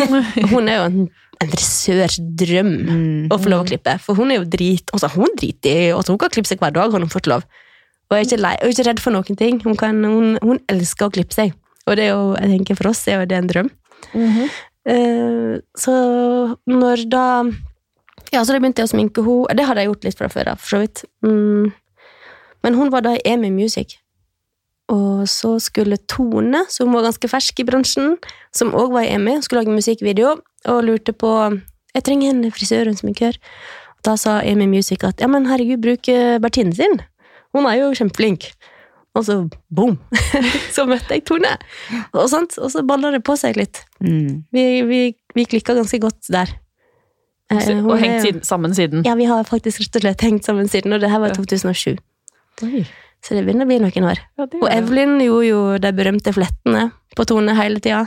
[0.52, 0.98] Hun er jo en,
[1.42, 3.28] en dressørs drøm Mm.
[3.30, 3.94] å få lov å klippe.
[4.02, 6.72] For hun er jo drit altså hun driter i altså Hun kan klippe seg hver
[6.74, 7.44] dag, har hun fått lov.
[8.08, 9.58] Og er ikke, lei, er ikke redd for noen ting.
[9.62, 11.52] Hun, kan, hun, hun elsker å klippe seg.
[11.86, 13.68] Og det er jo, jeg tenker for oss er jo det en drøm.
[14.88, 15.94] Eh, så
[16.68, 17.24] når da
[18.32, 19.54] Ja, så da begynte jeg å sminke henne.
[19.56, 21.04] Det hadde jeg gjort litt fra før av, for så vidt.
[21.24, 21.68] Mm.
[22.64, 23.94] Men hun var da i EMI Music.
[24.88, 28.14] Og så skulle Tone, som var ganske fersk i bransjen,
[28.56, 30.36] som òg var i EMI, skulle lage musikkvideo,
[30.72, 31.32] og lurte på
[31.94, 33.36] Jeg trenger en frisør og en sminkør.
[33.98, 37.00] Og da sa EMI Music at ja, men herregud, bruk eh, Bertine sin.
[37.56, 38.50] Hun er jo kjempeflink.
[39.16, 39.36] Og så
[39.74, 39.96] boom!
[40.76, 41.50] så møtte jeg Tone.
[42.12, 43.82] Og, sånt, og så balla det på seg litt.
[44.04, 44.44] Mm.
[44.54, 45.00] Vi, vi,
[45.34, 46.52] vi klikka ganske godt der.
[47.50, 49.04] Eh, hun Og er- hengt siden, sammen siden.
[49.08, 51.96] Ja, vi har faktisk rett og slett hengt sammen siden, og det her var 2007.
[52.68, 52.84] Oi.
[53.24, 54.20] Så det begynner å bli noen år.
[54.38, 54.68] Ja, Og.
[54.70, 58.06] Evelyn gjorde jo de berømte flettene på Tone hele tida.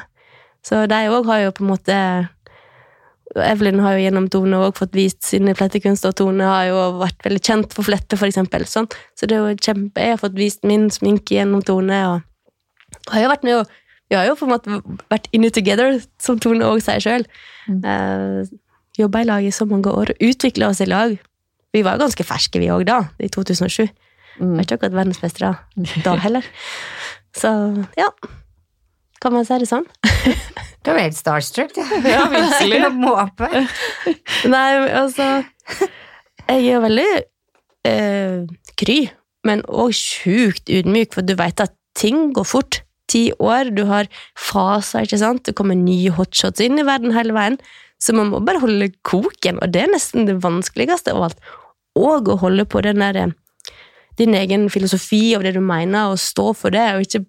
[0.66, 1.98] Så de òg har jo på en måte
[3.32, 7.22] Evelyn har jo gjennom Tone òg fått vist sine flettekunster, og Tone har jo vært
[7.24, 8.66] veldig kjent for fletter, for eksempel.
[8.68, 8.90] Sånn.
[9.16, 12.58] Så det er jo kjempe Jeg har fått vist min sminke gjennom Tone, og,
[13.08, 13.78] og har jo vært med og
[14.12, 17.24] Vi har jo på en måte vært in it together, som Tone òg sier sjøl.
[17.72, 17.80] Mm.
[17.86, 18.58] Uh,
[19.00, 21.16] Jobba i lag i så mange år, utvikla oss i lag.
[21.72, 23.88] Vi var ganske ferske, vi òg, da, i 2007.
[24.40, 24.56] Mm.
[24.56, 25.56] Var ikke akkurat verdensmestere
[26.06, 26.46] da heller.
[27.38, 27.52] Så
[28.00, 28.10] ja.
[29.22, 29.88] Kan man si det sånn?
[30.82, 31.82] Du er helt starstruck, du.
[32.10, 32.80] Ja, virkelig.
[34.50, 35.28] Nei, altså
[36.50, 37.10] Jeg er veldig
[37.86, 38.40] eh,
[38.82, 38.98] kry,
[39.46, 42.82] men òg sjukt ydmyk, for du veit at ting går fort.
[43.12, 45.46] Ti år, du har faser, ikke sant?
[45.46, 47.60] Det kommer nye hotshots inn i verden hele veien.
[48.02, 51.50] Så man må bare holde koken, og det er nesten det vanskeligste av alt.
[52.00, 53.36] Og å holde på den der, eh,
[54.20, 57.26] din egen filosofi og det du mener, og stå for det, og ikke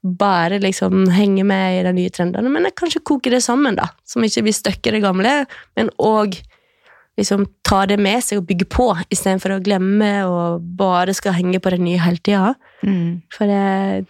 [0.00, 3.90] bare liksom henge med i de nye trendene, men jeg kanskje koke det sammen, da.
[4.08, 5.42] Som ikke blir stuck i det gamle,
[5.76, 6.38] men òg
[7.20, 11.60] liksom ta det med seg og bygge på, istedenfor å glemme og bare skal henge
[11.60, 12.54] på det nye hele tida.
[12.86, 13.20] Mm.
[13.34, 14.06] For det,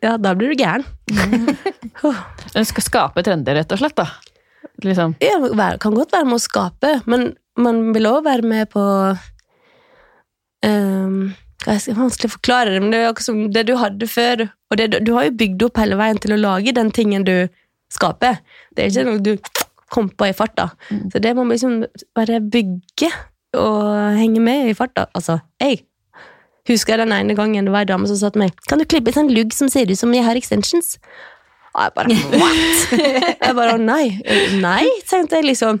[0.00, 0.86] ja, da blir du gæren.
[2.00, 2.16] Huh.
[2.54, 4.06] Den skal skape trender, rett og slett, da.
[4.80, 5.18] Liksom.
[5.20, 5.34] Ja,
[5.82, 7.26] kan godt være med å skape, men
[7.60, 8.80] man vil òg være med på
[10.66, 11.32] ehm,
[11.64, 14.46] hva skal vanskelig å forklare det, men det er akkurat som det du hadde før.
[14.70, 17.34] Og det, du har jo bygd opp hele veien til å lage den tingen du
[17.92, 18.40] skaper.
[18.76, 19.34] Det er ikke noe du
[19.90, 20.70] kom på i farta.
[21.12, 21.82] Så det må man liksom
[22.16, 23.10] bare bygge
[23.58, 25.08] og henge med i farta.
[25.14, 25.82] Altså, jeg
[26.70, 29.10] husker den ene gangen det var en dame som sa til meg Kan du klippe
[29.10, 30.98] en sånn lugg som ser ut som jeg har extensions?
[31.74, 32.92] Og jeg bare What?
[32.94, 34.04] jeg bare nei.
[34.62, 35.80] Nei, tenkte jeg liksom.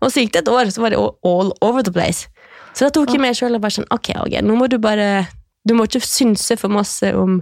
[0.00, 2.28] Og så gikk det et år, så var det all over the place.
[2.74, 5.28] Så da tok jeg meg sjøl og bare sånn Ok, ok, nå må du bare
[5.66, 7.38] Du må ikke synse for masse om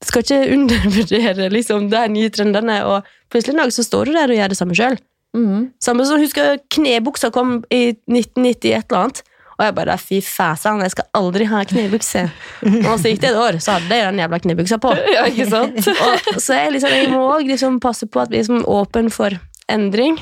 [0.00, 4.16] Du skal ikke undervurdere liksom de nye trendene, og plutselig en dag så står du
[4.16, 4.98] der og gjør det samme sjøl.
[5.36, 5.64] Mm.
[5.82, 9.24] Samme som husker knebuksa kom i 1990 et eller annet.
[9.58, 12.20] Og jeg bare fy fæsan, jeg skal aldri ha knebukse.
[12.62, 14.92] Og så gikk det et år, så hadde jeg den jævla knebuksa på.
[15.16, 15.80] Ja, ikke sant?
[16.06, 19.10] Og, så jeg, liksom, jeg må òg liksom passe på at vi er liksom åpen
[19.10, 19.34] for
[19.66, 20.20] endring.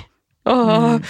[0.48, 1.04] Og,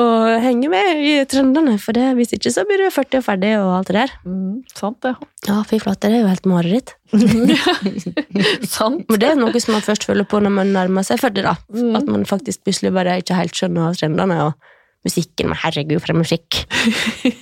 [0.00, 3.52] og henge med i trendene, for det, hvis ikke så blir du 40 og ferdig
[3.60, 4.14] og alt det der.
[4.24, 5.12] Mm, sant, det.
[5.48, 6.94] Ja, fy flate, det er jo helt mareritt.
[8.76, 9.04] sant.
[9.10, 11.56] Men det er noe som man først føler på når man nærmer seg 40, da.
[11.76, 11.96] Mm.
[12.00, 14.70] At man faktisk plutselig bare ikke helt skjønner trendene, og
[15.04, 16.62] musikken, men herregud, for en musikk.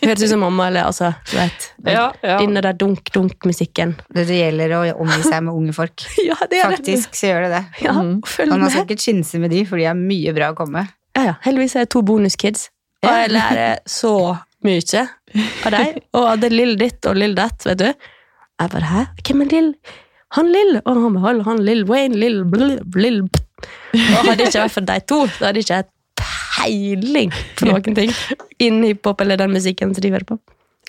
[0.01, 1.67] Høres ut som mamma, eller altså, du vet.
[1.91, 2.37] Ja, ja.
[2.41, 3.95] Den der dunk-dunk-musikken.
[4.15, 6.07] Det gjelder å omgi seg med unge folk.
[6.31, 6.81] Ja, det er det.
[6.81, 7.65] Faktisk så gjør det det.
[7.87, 8.17] Ja, mm.
[8.27, 8.91] følg Og man skal med.
[8.91, 10.97] ikke chinse med de, for de har mye bra å komme med.
[11.17, 11.35] Ja, ja.
[11.45, 12.69] Heldigvis er jeg to bonuskids,
[13.03, 14.15] og jeg lærer så
[14.67, 15.07] mye
[15.65, 16.01] av dem.
[16.17, 17.89] Og av det lille ditt og lille datt, vet du.
[18.61, 19.05] Jeg bare, hæ?
[19.25, 19.71] Hvem er lill?
[20.37, 20.77] Han lill!
[20.85, 23.25] Og han beholder han lill Wayne, lill bl, blill.
[23.25, 25.89] Og hadde ikke vært for de to, så hadde ikke jeg
[26.21, 28.13] peiling på noen ting
[28.61, 30.39] innen hiphop eller den musikken som de hører på.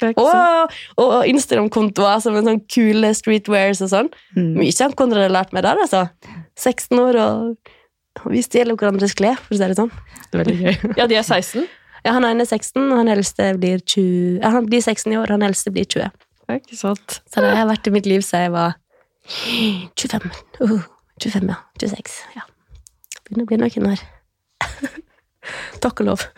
[0.01, 4.09] Og, og Instagram-kontoer som en sånn kule streetwears og sånn.
[4.33, 4.55] Mm.
[4.57, 6.07] Mye han Konrad har lært meg der, altså.
[6.57, 7.73] 16 år, og
[8.31, 9.93] vi stjeler hverandres klær, for å si det sånn.
[10.27, 10.75] Det er veldig gøy.
[10.99, 11.67] Ja, de er 16.
[12.01, 15.19] Ja, han ene er 16, og han eldste blir 20 ja, Han blir 16 i
[15.19, 16.09] år, han eldste blir 20.
[16.41, 17.19] Det er ikke sant.
[17.29, 18.73] Så det har vært i mitt liv siden jeg var
[20.01, 20.25] 25.
[20.59, 20.81] Uh,
[21.21, 21.59] 25, ja.
[21.79, 22.17] 26.
[22.35, 22.47] Ja.
[23.21, 24.03] Begynner å bli noen år.
[25.83, 26.25] Takk og lov.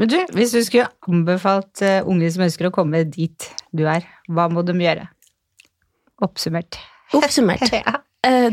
[0.00, 4.06] Men du, hvis du skulle anbefalt eh, unge som ønsker å komme dit du er,
[4.28, 5.06] hva må de gjøre?
[6.24, 6.80] Oppsummert.
[7.16, 7.68] Oppsummert.
[7.74, 8.00] Ja,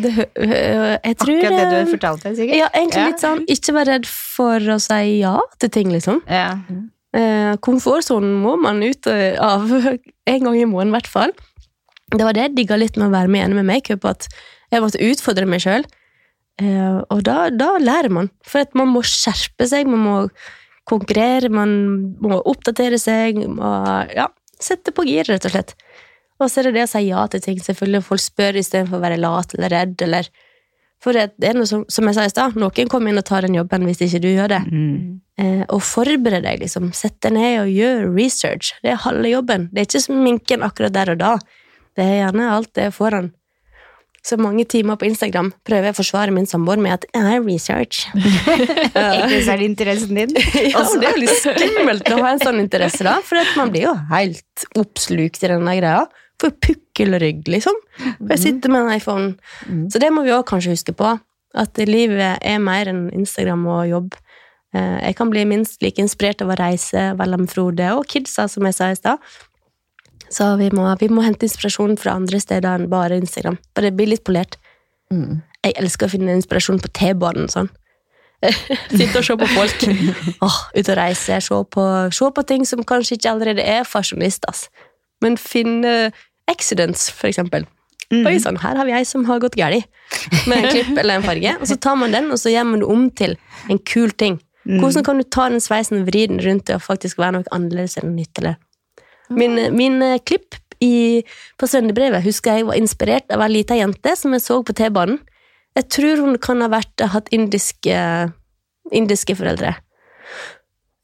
[0.02, 2.58] det, hø- hø- jeg tror akkurat det du eh, har fortalt deg, sikkert.
[2.58, 3.10] Ja, egentlig Ja.
[3.12, 6.24] litt sånn ikke være redd for å si ja til ting, liksom.
[6.26, 6.48] Ja.
[7.14, 9.70] Eh, Komfortsonen må man ut eh, av
[10.34, 11.34] en gang i måneden, i hvert fall.
[12.10, 14.26] Det var det jeg digga litt med å være med igjen med makeup, at
[14.74, 15.86] jeg måtte utfordre meg sjøl.
[16.62, 18.32] Eh, og da, da lærer man.
[18.42, 20.16] For at man må skjerpe seg, man må
[20.90, 21.72] konkurrere, man
[22.22, 23.38] må oppdatere seg.
[23.46, 23.70] Må,
[24.18, 24.26] ja,
[24.60, 25.76] sette på gir, rett og slett.
[26.40, 27.58] Og så er det det å si ja til ting.
[27.64, 29.96] Selvfølgelig folk spør istedenfor å være lat eller redd.
[30.06, 30.30] Eller
[31.04, 33.28] for det, det er noe som, som jeg sa i stad, noen kommer inn og
[33.28, 34.62] tar den jobben hvis ikke du gjør det.
[34.68, 35.20] Mm.
[35.40, 36.92] Eh, og forbered deg, liksom.
[36.96, 38.74] Sett deg ned og gjør research.
[38.84, 39.68] Det er halve jobben.
[39.74, 41.34] Det er ikke sminken akkurat der og da.
[41.96, 43.32] Det er gjerne alt det foran.
[44.26, 47.44] Så mange timer på Instagram prøver jeg å forsvare min samboer med at jeg har
[47.46, 48.02] research.
[48.16, 50.34] Egentlig så er det interessen din.
[50.74, 53.72] ja, men det er jo litt skummelt å ha en sånn interesse, da, for man
[53.72, 56.04] blir jo helt oppslukt i denne greia.
[56.40, 57.76] Får pukkelrygg, liksom.
[58.00, 59.34] For jeg sitter med en iPhone.
[59.92, 61.18] Så det må vi òg kanskje huske på.
[61.58, 64.14] At livet er mer enn Instagram og jobb.
[64.74, 68.48] Eh, Jeg kan bli minst like inspirert av å reise, være med Frode og kidsa,
[68.48, 69.18] som jeg sa i stad.
[70.30, 73.58] Så vi må, vi må hente inspirasjon fra andre steder enn bare Instagram.
[73.76, 74.60] Bare bli litt polert.
[75.12, 75.42] Mm.
[75.66, 77.50] Jeg elsker å finne inspirasjon på T-banen.
[77.50, 77.70] sånn.
[78.94, 79.82] Sitte og se på folk.
[80.46, 84.46] oh, Ut og reise, se på, se på ting som kanskje ikke allerede er fasjonist.
[84.48, 84.68] ass.
[85.26, 86.12] Men finne
[86.50, 87.68] accidents, for eksempel.
[88.10, 88.26] Mm.
[88.26, 89.86] Oi sann, her har vi ei som har gått galt
[90.50, 91.56] med en klipp eller en farge.
[91.62, 93.36] Og så tar man den, og så gjør man det om til
[93.70, 94.40] en kul ting.
[94.66, 94.80] Mm.
[94.82, 97.54] Hvordan kan du ta den sveisen og vri den rundt til å faktisk være noe
[97.56, 98.42] annerledes enn nytt?
[98.42, 98.58] Eller?
[99.30, 101.22] Min, min eh, klipp i,
[101.60, 105.20] på svennebrevet husker jeg var inspirert av ei lita jente som jeg så på T-banen.
[105.78, 108.00] Jeg tror hun kan ha vært, hatt indiske,
[108.96, 109.76] indiske foreldre.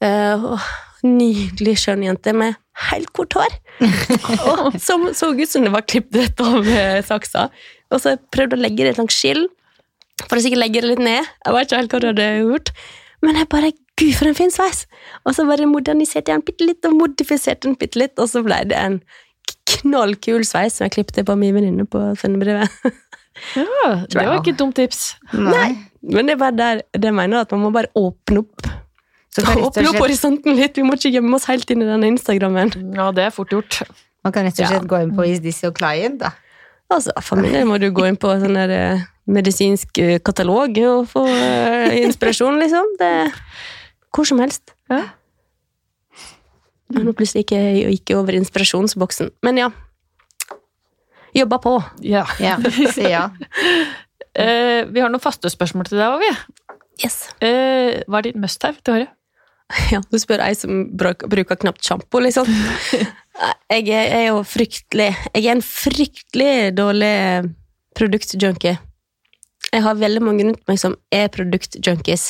[0.02, 0.58] Uh,
[1.04, 2.56] nydelig, skjønn jente med
[2.90, 3.56] helt kort hår.
[4.50, 7.48] og som så ut som det var klippet rett av eh, saksa.
[7.92, 9.46] Og så prøvde jeg å legge det langs skill,
[10.26, 11.26] for å sikkert legge det litt ned.
[11.44, 12.72] Jeg vet ikke helt hva du hadde gjort.
[13.24, 14.82] Men jeg bare Gud, for en fin sveis!
[15.24, 18.42] Og så bare moderniserte jeg den bitte litt, og modifiserte den bitte litt, og så
[18.44, 18.98] ble det en
[19.66, 22.70] knallkul sveis som jeg klippet på min venninne på sendebrevet
[23.56, 25.14] Ja, det var ikke et dumt tips.
[25.32, 25.74] Nei.
[26.04, 28.68] Men det er bare der det jeg mener at man må bare åpne opp.
[29.42, 30.78] Og opp slett, horisonten litt.
[30.78, 32.72] Vi må ikke gjemme oss helt inn i denne Instagrammen.
[32.96, 33.82] Ja, det er fort gjort.
[34.24, 36.32] man kan rett og slett gå inn på Is This Your Client, da.
[36.92, 40.78] Altså, For min del må du gå inn på sånn der eh, medisinsk eh, katalog
[40.86, 42.92] og få eh, inspirasjon, liksom.
[43.00, 43.12] Det
[44.14, 44.72] Hvor som helst.
[44.88, 45.02] Ja.
[46.94, 47.58] Men nå plutselig ikke,
[47.90, 49.32] ikke over inspirasjonsboksen.
[49.42, 49.70] Men ja.
[51.36, 51.74] Jobba på.
[52.06, 52.22] Ja.
[52.40, 52.56] Ja,
[52.94, 53.26] si ja.
[54.36, 56.30] Eh, vi har noen faste spørsmål til deg òg, vi.
[57.04, 57.26] Yes.
[57.44, 59.12] Eh, hva er ditt must have til håret?
[59.92, 62.48] Ja, du spør ei som bruker knapt sjampo, liksom.
[63.70, 67.16] Jeg er, jo fryktelig Jeg er en fryktelig dårlig
[67.96, 68.76] produktjunkie.
[69.72, 72.24] Jeg har veldig mange rundt meg som er produktjunkies.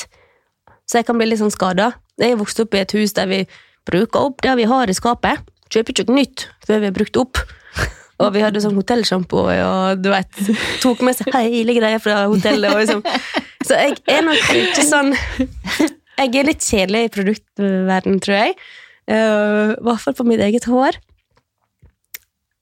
[0.87, 1.91] Så jeg kan bli litt sånn skada.
[2.19, 3.41] Jeg er vokst opp i et hus der vi
[3.87, 5.43] bruker opp det vi har i skapet.
[5.71, 7.43] Kjøper ikke noe nytt før vi har brukt opp.
[8.23, 10.39] Og vi hadde sånn hotellsjampo, og du vet,
[10.81, 12.79] tok med seg hele greia fra hotellet.
[12.79, 13.03] Liksom.
[13.67, 15.13] Så jeg er nok ikke sånn
[16.17, 18.55] Jeg er litt kjedelig i produktverden, tror jeg.
[19.07, 20.97] Uh, I hvert fall på mitt eget hår.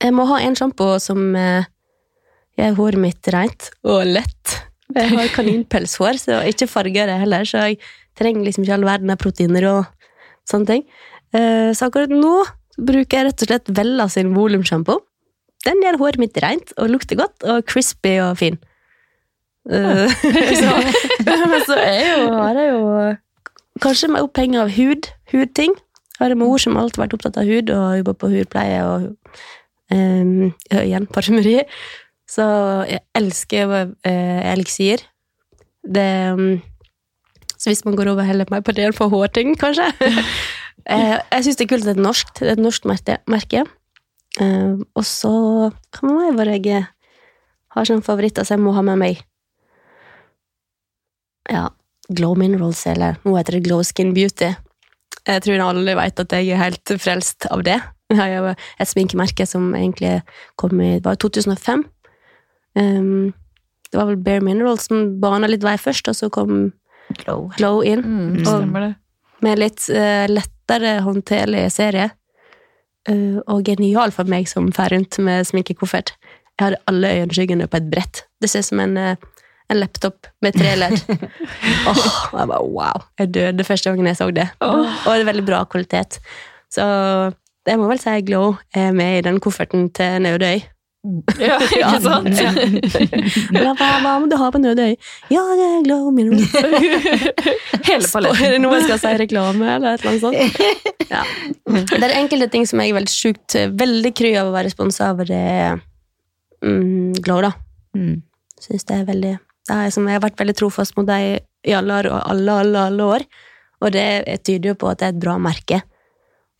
[0.04, 1.64] Jeg må ha en sjampo som uh,
[2.60, 4.58] gjør håret mitt rent og lett.
[4.96, 7.80] Jeg har kaninpelshår, så ikke farger det heller, så jeg
[8.20, 10.12] trenger liksom ikke all verden av proteiner og
[10.48, 10.86] sånne ting.
[11.36, 12.38] Uh, så akkurat nå
[12.76, 15.00] bruker jeg rett og slett Vella sin volumsjampo.
[15.66, 18.60] Den gjør håret mitt rent og lukter godt og crispy og fin.
[19.66, 20.12] Eh,
[20.62, 20.74] så,
[21.26, 22.82] men så er jo, har jeg jo
[23.84, 25.76] kanskje mer opphengig av hud, hudting.
[26.16, 28.84] Jeg Har en mor som alltid har vært opptatt av hud og jobber på hudpleie
[28.88, 29.10] og
[29.92, 31.58] um, igjen parfymeri.
[32.30, 32.46] Så
[32.88, 35.04] jeg elsker uh, eliksir.
[35.84, 36.62] Det um,
[37.58, 39.92] Så hvis man går over heller meg på det enn på hårting, kanskje.
[40.00, 42.32] uh, jeg syns det er kult at det er norsk.
[42.40, 42.88] Det er et norsk
[43.28, 43.66] merke.
[44.42, 45.32] Eh, og så
[45.96, 46.84] Hva må jeg jeg
[47.76, 49.24] har sånne favoritter som jeg må ha med meg?
[51.52, 51.70] Ja,
[52.14, 54.52] Glow Minerals, eller nå heter det Glow Skin Beauty.
[55.26, 57.80] Jeg tror alle vet at jeg er helt frelst av det.
[58.14, 60.20] Jeg har et sminkemerke som egentlig
[60.62, 61.82] kom i var 2005.
[62.78, 63.34] Um,
[63.90, 66.72] det var vel Bare Minerals som bana litt vei først, og så kom
[67.24, 67.48] Glow.
[67.58, 68.04] Glow inn.
[68.04, 68.94] Mm, Og- stemmer det.
[69.46, 72.12] Med litt uh, lettere håndterlig serie.
[73.10, 76.16] Uh, og genial for meg som fer rundt med sminkekoffert.
[76.56, 78.24] Jeg hadde alle øyenskyggene på et brett.
[78.42, 79.16] Det ser ut som en, eh,
[79.72, 81.00] en laptop med tre ledd.
[81.90, 82.04] oh,
[82.36, 83.08] jeg bare wow.
[83.20, 84.50] Jeg døde første gangen jeg så det.
[84.62, 86.20] Og det er veldig bra kvalitet.
[86.74, 86.86] Så
[87.66, 90.62] jeg må vel si Glow er med i den kofferten til Nødøy.
[91.38, 92.40] Ja, ikke sant?
[93.54, 94.96] Ja, hva, hva må du ha på Nødøy?
[95.34, 96.46] Ja, det er Glow Mineral.
[97.86, 101.10] Hele Er det noe jeg skal si reklame, eller et eller annet sånt?
[101.10, 101.22] Ja.
[101.66, 105.12] Det er enkelte ting som jeg er veldig sjukt veldig kry av å være sponsa
[105.14, 105.42] av, det
[106.66, 107.54] mm, Glow, da.
[107.98, 108.24] Mm.
[108.62, 109.36] Synes det er veldig
[109.72, 113.26] er som, Jeg har vært veldig trofast mot deg i alle, alle, alle, alle år,
[113.82, 114.08] og det
[114.46, 115.82] tyder jo på at det er et bra merke.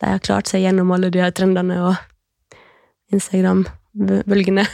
[0.00, 1.94] De har klart seg gjennom alle de her trendene og
[3.14, 4.66] Instagram-bølgene.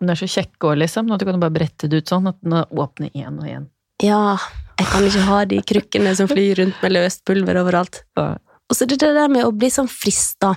[0.00, 1.10] Den er så kjekk òg, liksom.
[1.12, 3.66] At du kan bare brette det ut sånn at den åpner én og én.
[4.00, 4.38] Ja,
[4.80, 8.00] jeg kan ikke ha de krykkene som flyr rundt med løst pulver overalt.
[8.16, 10.54] Og så det der med å bli sånn frista.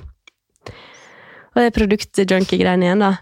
[1.53, 3.17] Og det produktjunkie-greiene igjen, da.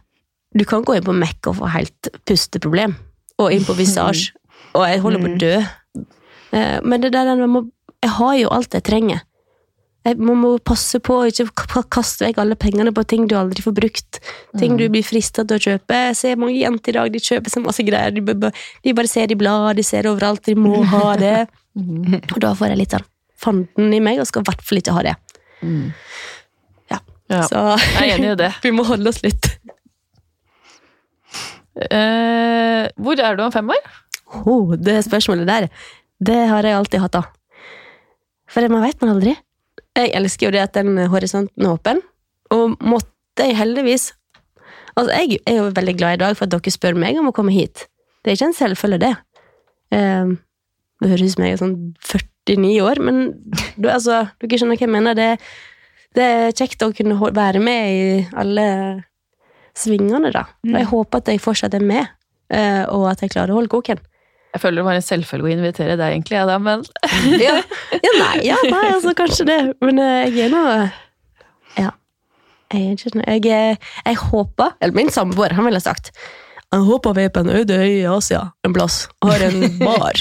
[0.53, 2.93] Du kan gå inn på Mac og få helt pusteproblem.
[3.41, 4.31] Og inn på Visage.
[4.77, 5.55] Og jeg holder på å dø.
[6.55, 7.65] Eh, Men det der man må
[8.01, 9.19] Jeg har jo alt jeg trenger.
[10.01, 13.61] Jeg, man må passe på å ikke kaste vekk alle pengene på ting du aldri
[13.61, 14.17] får brukt.
[14.57, 15.99] Ting du blir frista til å kjøpe.
[16.07, 18.15] Jeg ser mange jenter i dag, de kjøper så masse greier.
[18.15, 18.23] De,
[18.97, 21.35] bare ser i blad, de ser overalt, de må ha det.
[21.77, 23.05] Og da får jeg litt sånn
[23.41, 25.15] fanden i meg, og skal i hvert fall ikke ha det.
[27.31, 27.61] Ja, Så
[28.03, 28.49] i det.
[28.65, 29.47] vi må holde oss litt.
[31.89, 33.91] Eh, hvor er du om fem år?
[34.45, 35.67] Oh, det spørsmålet der,
[36.23, 37.23] det har jeg alltid hatt, da.
[38.51, 39.35] For man vet man aldri.
[39.97, 42.01] Jeg elsker jo det at den horisonten er åpen,
[42.51, 44.11] og måtte jeg heldigvis
[44.99, 47.31] Altså, jeg er jo veldig glad i dag for at dere spør meg om å
[47.31, 47.85] komme hit.
[48.19, 49.11] Det er ikke en selvfølge, det.
[49.95, 50.33] Uh,
[50.99, 51.77] det høres ut som jeg er sånn
[52.49, 53.21] 49 år, men
[53.77, 55.15] du, altså, dere skjønner hva jeg mener.
[55.15, 55.29] Det,
[56.17, 58.03] det er kjekt å kunne være med i
[58.43, 58.67] alle
[59.81, 60.45] svingene, da.
[60.67, 62.07] Og jeg håper at jeg fortsatt er med,
[62.53, 63.99] eh, og at jeg klarer å holde koken.
[64.51, 66.81] Jeg føler det var en selvfølge å invitere deg, egentlig, ja, da, men
[67.39, 67.53] Ja,
[67.95, 70.63] ja nei, ja, nei, altså kanskje det, men eh, jeg er nå
[71.79, 71.91] Ja.
[72.73, 76.11] Jeg er Jeg, er- jeg håper Eller min samboer, han ville sagt
[76.71, 79.65] jeg håper vi er på en øde øy i Asia en plass og har en
[79.81, 80.15] bar.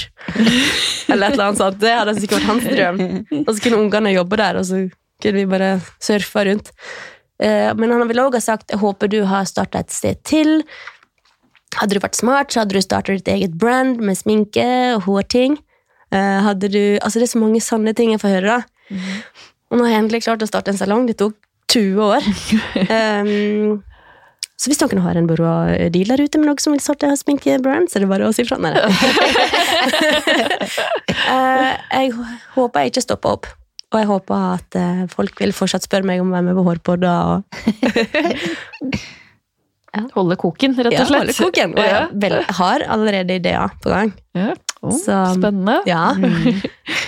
[1.07, 1.77] eller et eller annet sånt.
[1.79, 2.99] Det hadde sikkert vært hans drøm.
[3.45, 4.81] Og så kunne ungene jobbe der, og så
[5.23, 5.69] kunne vi bare
[6.03, 6.73] surfe rundt.
[7.41, 10.61] Eh, Men han ville også ha sagt jeg håper du har starta et sted til.
[11.79, 14.65] Hadde du vært smart, så hadde du startet ditt eget brand med sminke
[14.95, 15.57] og hårting.
[16.11, 18.57] Eh, hadde du, altså Det er så mange sanne ting jeg får høre.
[18.59, 18.97] da.
[19.71, 21.05] Og nå har jeg endelig klart å starte en salong.
[21.07, 21.33] Det tok
[21.71, 22.25] 20 år.
[22.91, 23.77] um,
[24.59, 27.87] så hvis noen har en byrådeal deal der ute med noe som vil starte sminkebrand,
[27.87, 28.59] så er det bare å si fra.
[28.59, 28.75] Nei,
[31.31, 32.11] Eh, jeg
[32.55, 33.47] håper jeg ikke stopper opp.
[33.91, 37.15] Og jeg håper at eh, folk vil fortsatt spørre meg om hvem jeg på da.
[37.33, 37.41] Og,
[40.15, 41.11] holde koken, rett og slett.
[41.11, 41.73] Ja, holde koken.
[41.75, 44.13] Og jeg vel, har allerede ideer på gang.
[44.37, 44.53] Ja.
[44.81, 45.81] Oh, Så- spennende.
[45.85, 46.13] Ja.
[46.15, 46.61] Mm.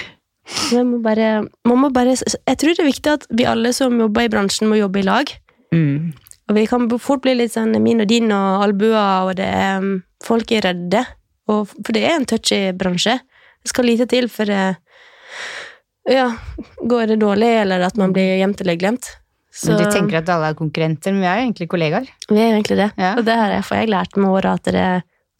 [0.75, 3.95] jeg må bare, man må bare Jeg tror det er viktig at vi alle som
[3.99, 5.31] jobber i bransjen, må jobbe i lag.
[5.73, 6.13] Mm.
[6.49, 9.79] Og vi kan fort bli litt sånn min og din og albuer, og det er,
[9.79, 11.05] um, folk er redde.
[11.47, 13.15] Og, for det er en touchy bransje.
[13.63, 14.75] Det skal lite til for det
[16.09, 16.27] ja,
[16.81, 19.13] går det dårlig, eller at man blir gjemt eller glemt.
[19.53, 22.07] Så Men du tenker at alle er konkurrenter, men vi er jo egentlig kollegaer.
[22.29, 22.91] vi er jo egentlig det.
[22.97, 23.11] Ja.
[23.19, 24.87] Og det har jeg, for jeg lært med åra at det,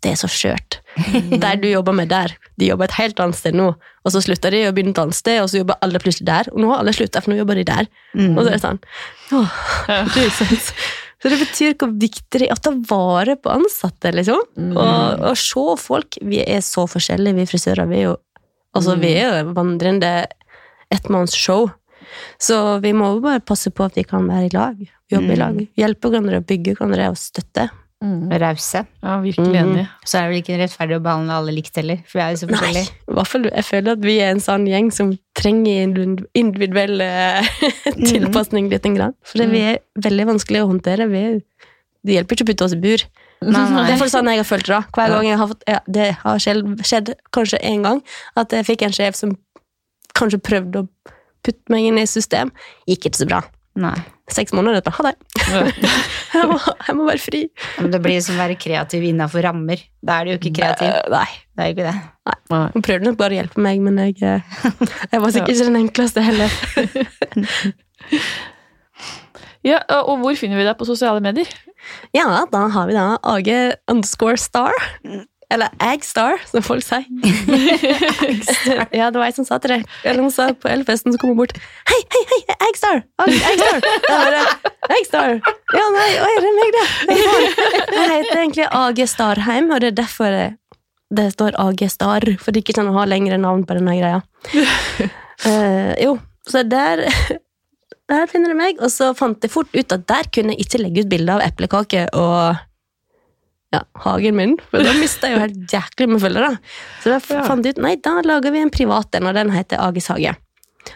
[0.05, 0.77] det er så skjørt.
[1.43, 4.53] Der du jobber med der, de jobber et helt annet sted nå, og så slutter
[4.53, 6.83] de og begynner et annet sted, og så jobber alle plutselig der, og nå har
[6.83, 7.89] alle slutta, for nå jobber de der.
[8.13, 8.35] Mm.
[8.35, 8.83] Og så er det sånn
[9.33, 9.57] åh,
[10.19, 10.69] Jesus.
[11.23, 14.43] Så det betyr hvor viktig det er å ta vare på ansatte, liksom.
[14.59, 14.73] Mm.
[14.75, 16.19] Og, og se folk.
[16.21, 17.87] Vi er så forskjellige, vi frisører.
[17.89, 18.17] Vi er jo,
[18.75, 20.11] altså, vi er jo vandrende
[20.93, 21.69] ettmannsshow.
[22.41, 24.81] Så vi må jo bare passe på at vi kan være i lag.
[25.13, 25.61] Jobbe i lag.
[25.79, 27.69] Hjelpe hverandre, bygge hverandre og støtte.
[28.03, 28.27] Mm.
[28.41, 28.81] Rause.
[29.01, 29.69] Ja, virkelig Mhm.
[29.77, 29.83] enig.
[30.05, 32.39] Så er det vel ikke rettferdig å behandle alle likt heller, for vi er jo
[32.41, 32.89] så Nei, forskjellige.
[33.07, 37.01] i hvert fall jeg føler at vi er en sånn gjeng som trenger individ- individuell
[37.01, 37.47] eh,
[38.11, 38.83] tilpasning litt.
[38.83, 39.15] Grann.
[39.23, 41.07] For det, vi er veldig vanskelig å håndtere.
[41.09, 41.39] Vi er,
[42.03, 43.05] det hjelper ikke å putte oss i bur.
[43.43, 43.85] Nei, nei.
[43.87, 44.75] Det er sånn jeg har følt det.
[44.75, 44.81] da.
[44.95, 48.03] Hver gang jeg har fått, ja, Det har skjedd, skjedd kanskje én gang
[48.35, 49.37] at jeg fikk en sjef som
[50.17, 50.89] kanskje prøvde å
[51.43, 52.51] putte meg inn i et system.
[52.89, 53.41] Gikk ikke så bra.
[53.79, 53.95] Nei.
[54.31, 55.03] Seks måneder etterpå.
[55.03, 55.17] Ha det.
[56.33, 57.39] Jeg må, jeg må være fri.
[57.77, 59.83] Men det blir som å være kreativ innafor rammer.
[60.01, 60.95] Da er du jo ikke kreativ.
[61.13, 61.27] Nei.
[61.53, 61.93] Det er ikke det.
[62.49, 62.61] Nei.
[62.73, 64.41] Hun prøvde nok bare å hjelpe meg, men jeg, eh,
[65.11, 66.57] jeg var sikkert ikke den enkleste heller.
[69.63, 71.47] Ja, og hvor finner vi deg på sosiale medier?
[72.11, 74.75] Ja, da har vi da Age underscore star.
[75.53, 77.03] Eller Agstar, som folk sier.
[78.97, 79.83] ja, det var jeg som sa til deg.
[80.01, 81.53] Eller hun sa på Elfesten, så kom hun bort.
[81.89, 82.39] Hei, hei, hei,
[82.69, 83.03] Agstar!
[83.21, 83.83] Ag- Agstar!
[83.83, 84.41] Det,
[84.97, 85.35] Agstar!
[85.77, 86.87] Ja, nei, oi, det er meg, det.
[87.13, 90.43] Jeg heter, egentlig AG Starheim, og det er derfor det,
[91.13, 94.23] det står AG Star, for de ikke kan ha lengre navn på denne greia.
[95.45, 96.17] Uh, jo,
[96.49, 97.05] så der
[98.09, 100.81] der finner du meg, og så fant jeg fort ut at der kunne jeg ikke
[100.81, 102.57] legge ut bilde av eplekake og
[103.73, 106.51] ja, hagen min, for da mista jeg jo helt jæklig med følgere.
[107.03, 107.43] Så da Ja.
[107.47, 110.35] fant jeg ut nei, da lager vi en privat en, og den heter Agis hage.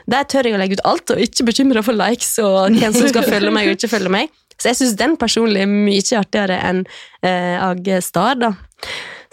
[0.07, 3.07] Der tør jeg å legge ut alt, og ikke bekymre for likes og hvem som
[3.07, 4.29] skal følge meg og ikke følge meg.
[4.57, 6.79] Så jeg syns den personlig er mye artigere enn
[7.23, 8.51] eh, Age Stad, da.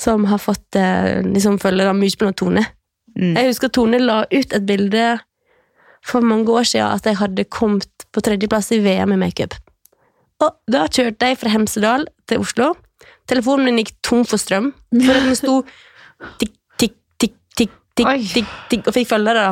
[0.00, 2.64] Som har fått eh, liksom følgere mye på Tone.
[3.18, 3.34] Mm.
[3.38, 5.04] Jeg husker Tone la ut et bilde
[6.04, 9.54] for mange år siden at jeg hadde kommet på tredjeplass i VM i makeup.
[10.44, 12.72] Og da kjørte jeg fra Hemsedal til Oslo.
[13.30, 14.72] Telefonen min gikk tom for strøm.
[14.92, 15.60] For den sto
[16.40, 19.46] tikk, tikk, tikk, tikk, tikk, tikk, tikk, og fikk følgere.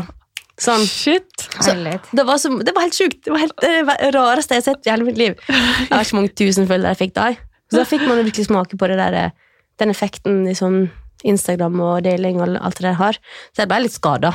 [0.62, 0.84] Sånn.
[0.86, 1.46] Shit!
[1.58, 1.72] Så,
[2.12, 3.22] Det var, så, det var helt sjukt.
[3.24, 5.38] Det var helt, det rareste jeg har sett i hele mitt liv.
[5.48, 7.30] Jeg har ikke mange tusen følgere jeg fikk da.
[7.72, 9.32] Så da fikk man virkelig smake på det der,
[9.80, 10.84] den effekten i sånn
[11.24, 13.18] Instagram og deling og alt det der har.
[13.54, 14.34] Så jeg ble litt skada.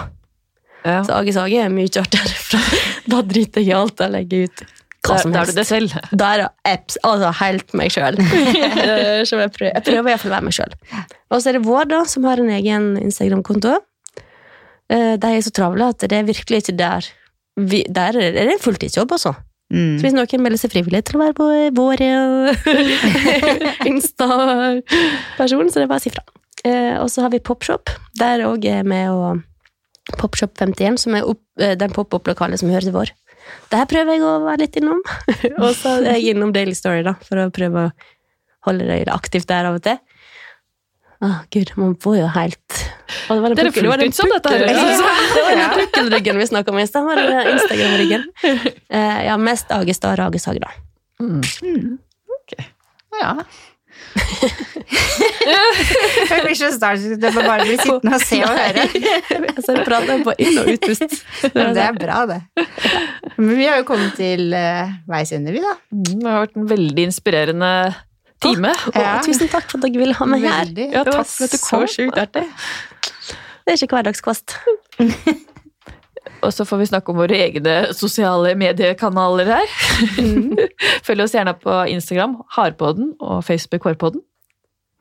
[0.88, 1.02] Ja.
[1.06, 2.34] Så Age Sage er mye artigere.
[2.50, 2.82] for
[3.12, 4.66] Da driter jeg i alt jeg legger ut
[5.06, 5.34] hva Da, helst.
[5.34, 5.94] da er du det selv.
[6.22, 8.18] Da er apps, altså helt meg sjøl.
[8.22, 10.74] jeg prøver, jeg prøver i hvert fall å være meg sjøl.
[11.32, 13.78] Og så er det Vår, da, som har en egen Instagram-konto.
[14.90, 17.08] Eh, De er så travle at det er virkelig ikke der
[17.58, 19.34] vi, Der er det en fulltidsjobb, altså.
[19.74, 19.98] Mm.
[20.00, 25.86] Så hvis noen melder seg frivillig til å være på vår eh, Insta-person, så det
[25.88, 26.24] er bare å si fra.
[26.64, 27.92] Eh, Og så har vi Popshop.
[28.20, 29.42] Der òg er med og
[30.22, 33.12] Popshop51, som er opp, den pop-opp-lokalet som hører til vår.
[33.74, 35.00] Der prøver jeg å være litt innom.
[35.64, 37.96] og så er jeg innom Daily Story, da, for å prøve å
[38.68, 40.00] holde det aktivt der av og til.
[41.18, 42.76] Å, gud, man får jo helt
[43.28, 44.78] og det var den Dere pukkel- det var den fulgte ut som dette her, pukkel-
[44.78, 47.22] Ja, Det var den pukkelryggen vi snakka om i stad.
[47.54, 48.28] Instagram-ryggen.
[48.94, 50.72] Uh, ja, mest Agestad Ragesag, da.
[53.18, 53.34] Ja.
[56.28, 58.84] Jeg blir så starstruck det får bare bli sittende og se og høre.
[59.64, 61.16] Så jeg prater på inn- og utpust.
[61.56, 62.40] Det er bra, det.
[63.38, 65.74] Men vi har jo kommet til uh, veis ende, vi, da.
[65.94, 67.72] Mm, Det har vært en veldig inspirerende
[68.44, 68.74] time.
[68.92, 69.16] Oh, Ja.
[69.26, 70.74] tusen takk for at dere ville ha meg her.
[70.94, 72.46] Ja, takk for at du så sjukt artig.
[73.68, 74.48] Det er ikke hverdagskost.
[76.46, 79.76] Og så får vi snakke om våre egne sosiale mediekanaler her.
[81.08, 84.22] Følg oss gjerne på Instagram, Hardpodden, og Facebook Hårpodden.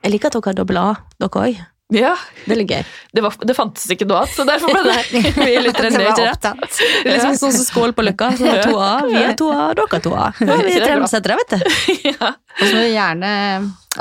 [0.04, 1.64] Jeg liker at dere har dobbel A, dere òg.
[1.94, 2.16] Ja,
[2.48, 2.80] Det er gøy.
[3.14, 6.00] det, var, det fantes ikke noe annet, så derfor ble det Vi er litt trendy,
[6.02, 6.50] ikke det?
[6.50, 8.32] Det er liksom sånn som skål på Løkka.
[8.42, 10.24] Er to A, vi er to A, dere er to A.
[10.40, 11.92] Ja, vi er er det, trendsettere, vet du.
[12.10, 12.32] ja.
[12.32, 13.30] Og så må du gjerne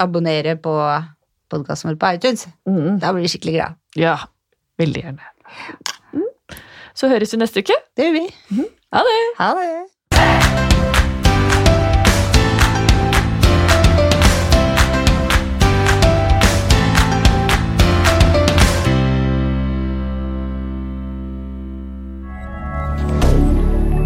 [0.01, 0.73] abonnere på
[1.53, 2.47] podkasten vår på iTunes.
[2.65, 2.95] Mm.
[3.03, 3.77] Da blir vi skikkelig glad.
[4.01, 4.17] ja,
[4.81, 5.93] veldig gjerne.
[6.95, 7.75] Så høres vi neste uke.
[7.97, 8.27] Det gjør vi.
[8.93, 9.19] Ha det!
[9.37, 9.65] Ha det.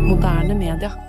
[0.10, 1.09] Moderne media.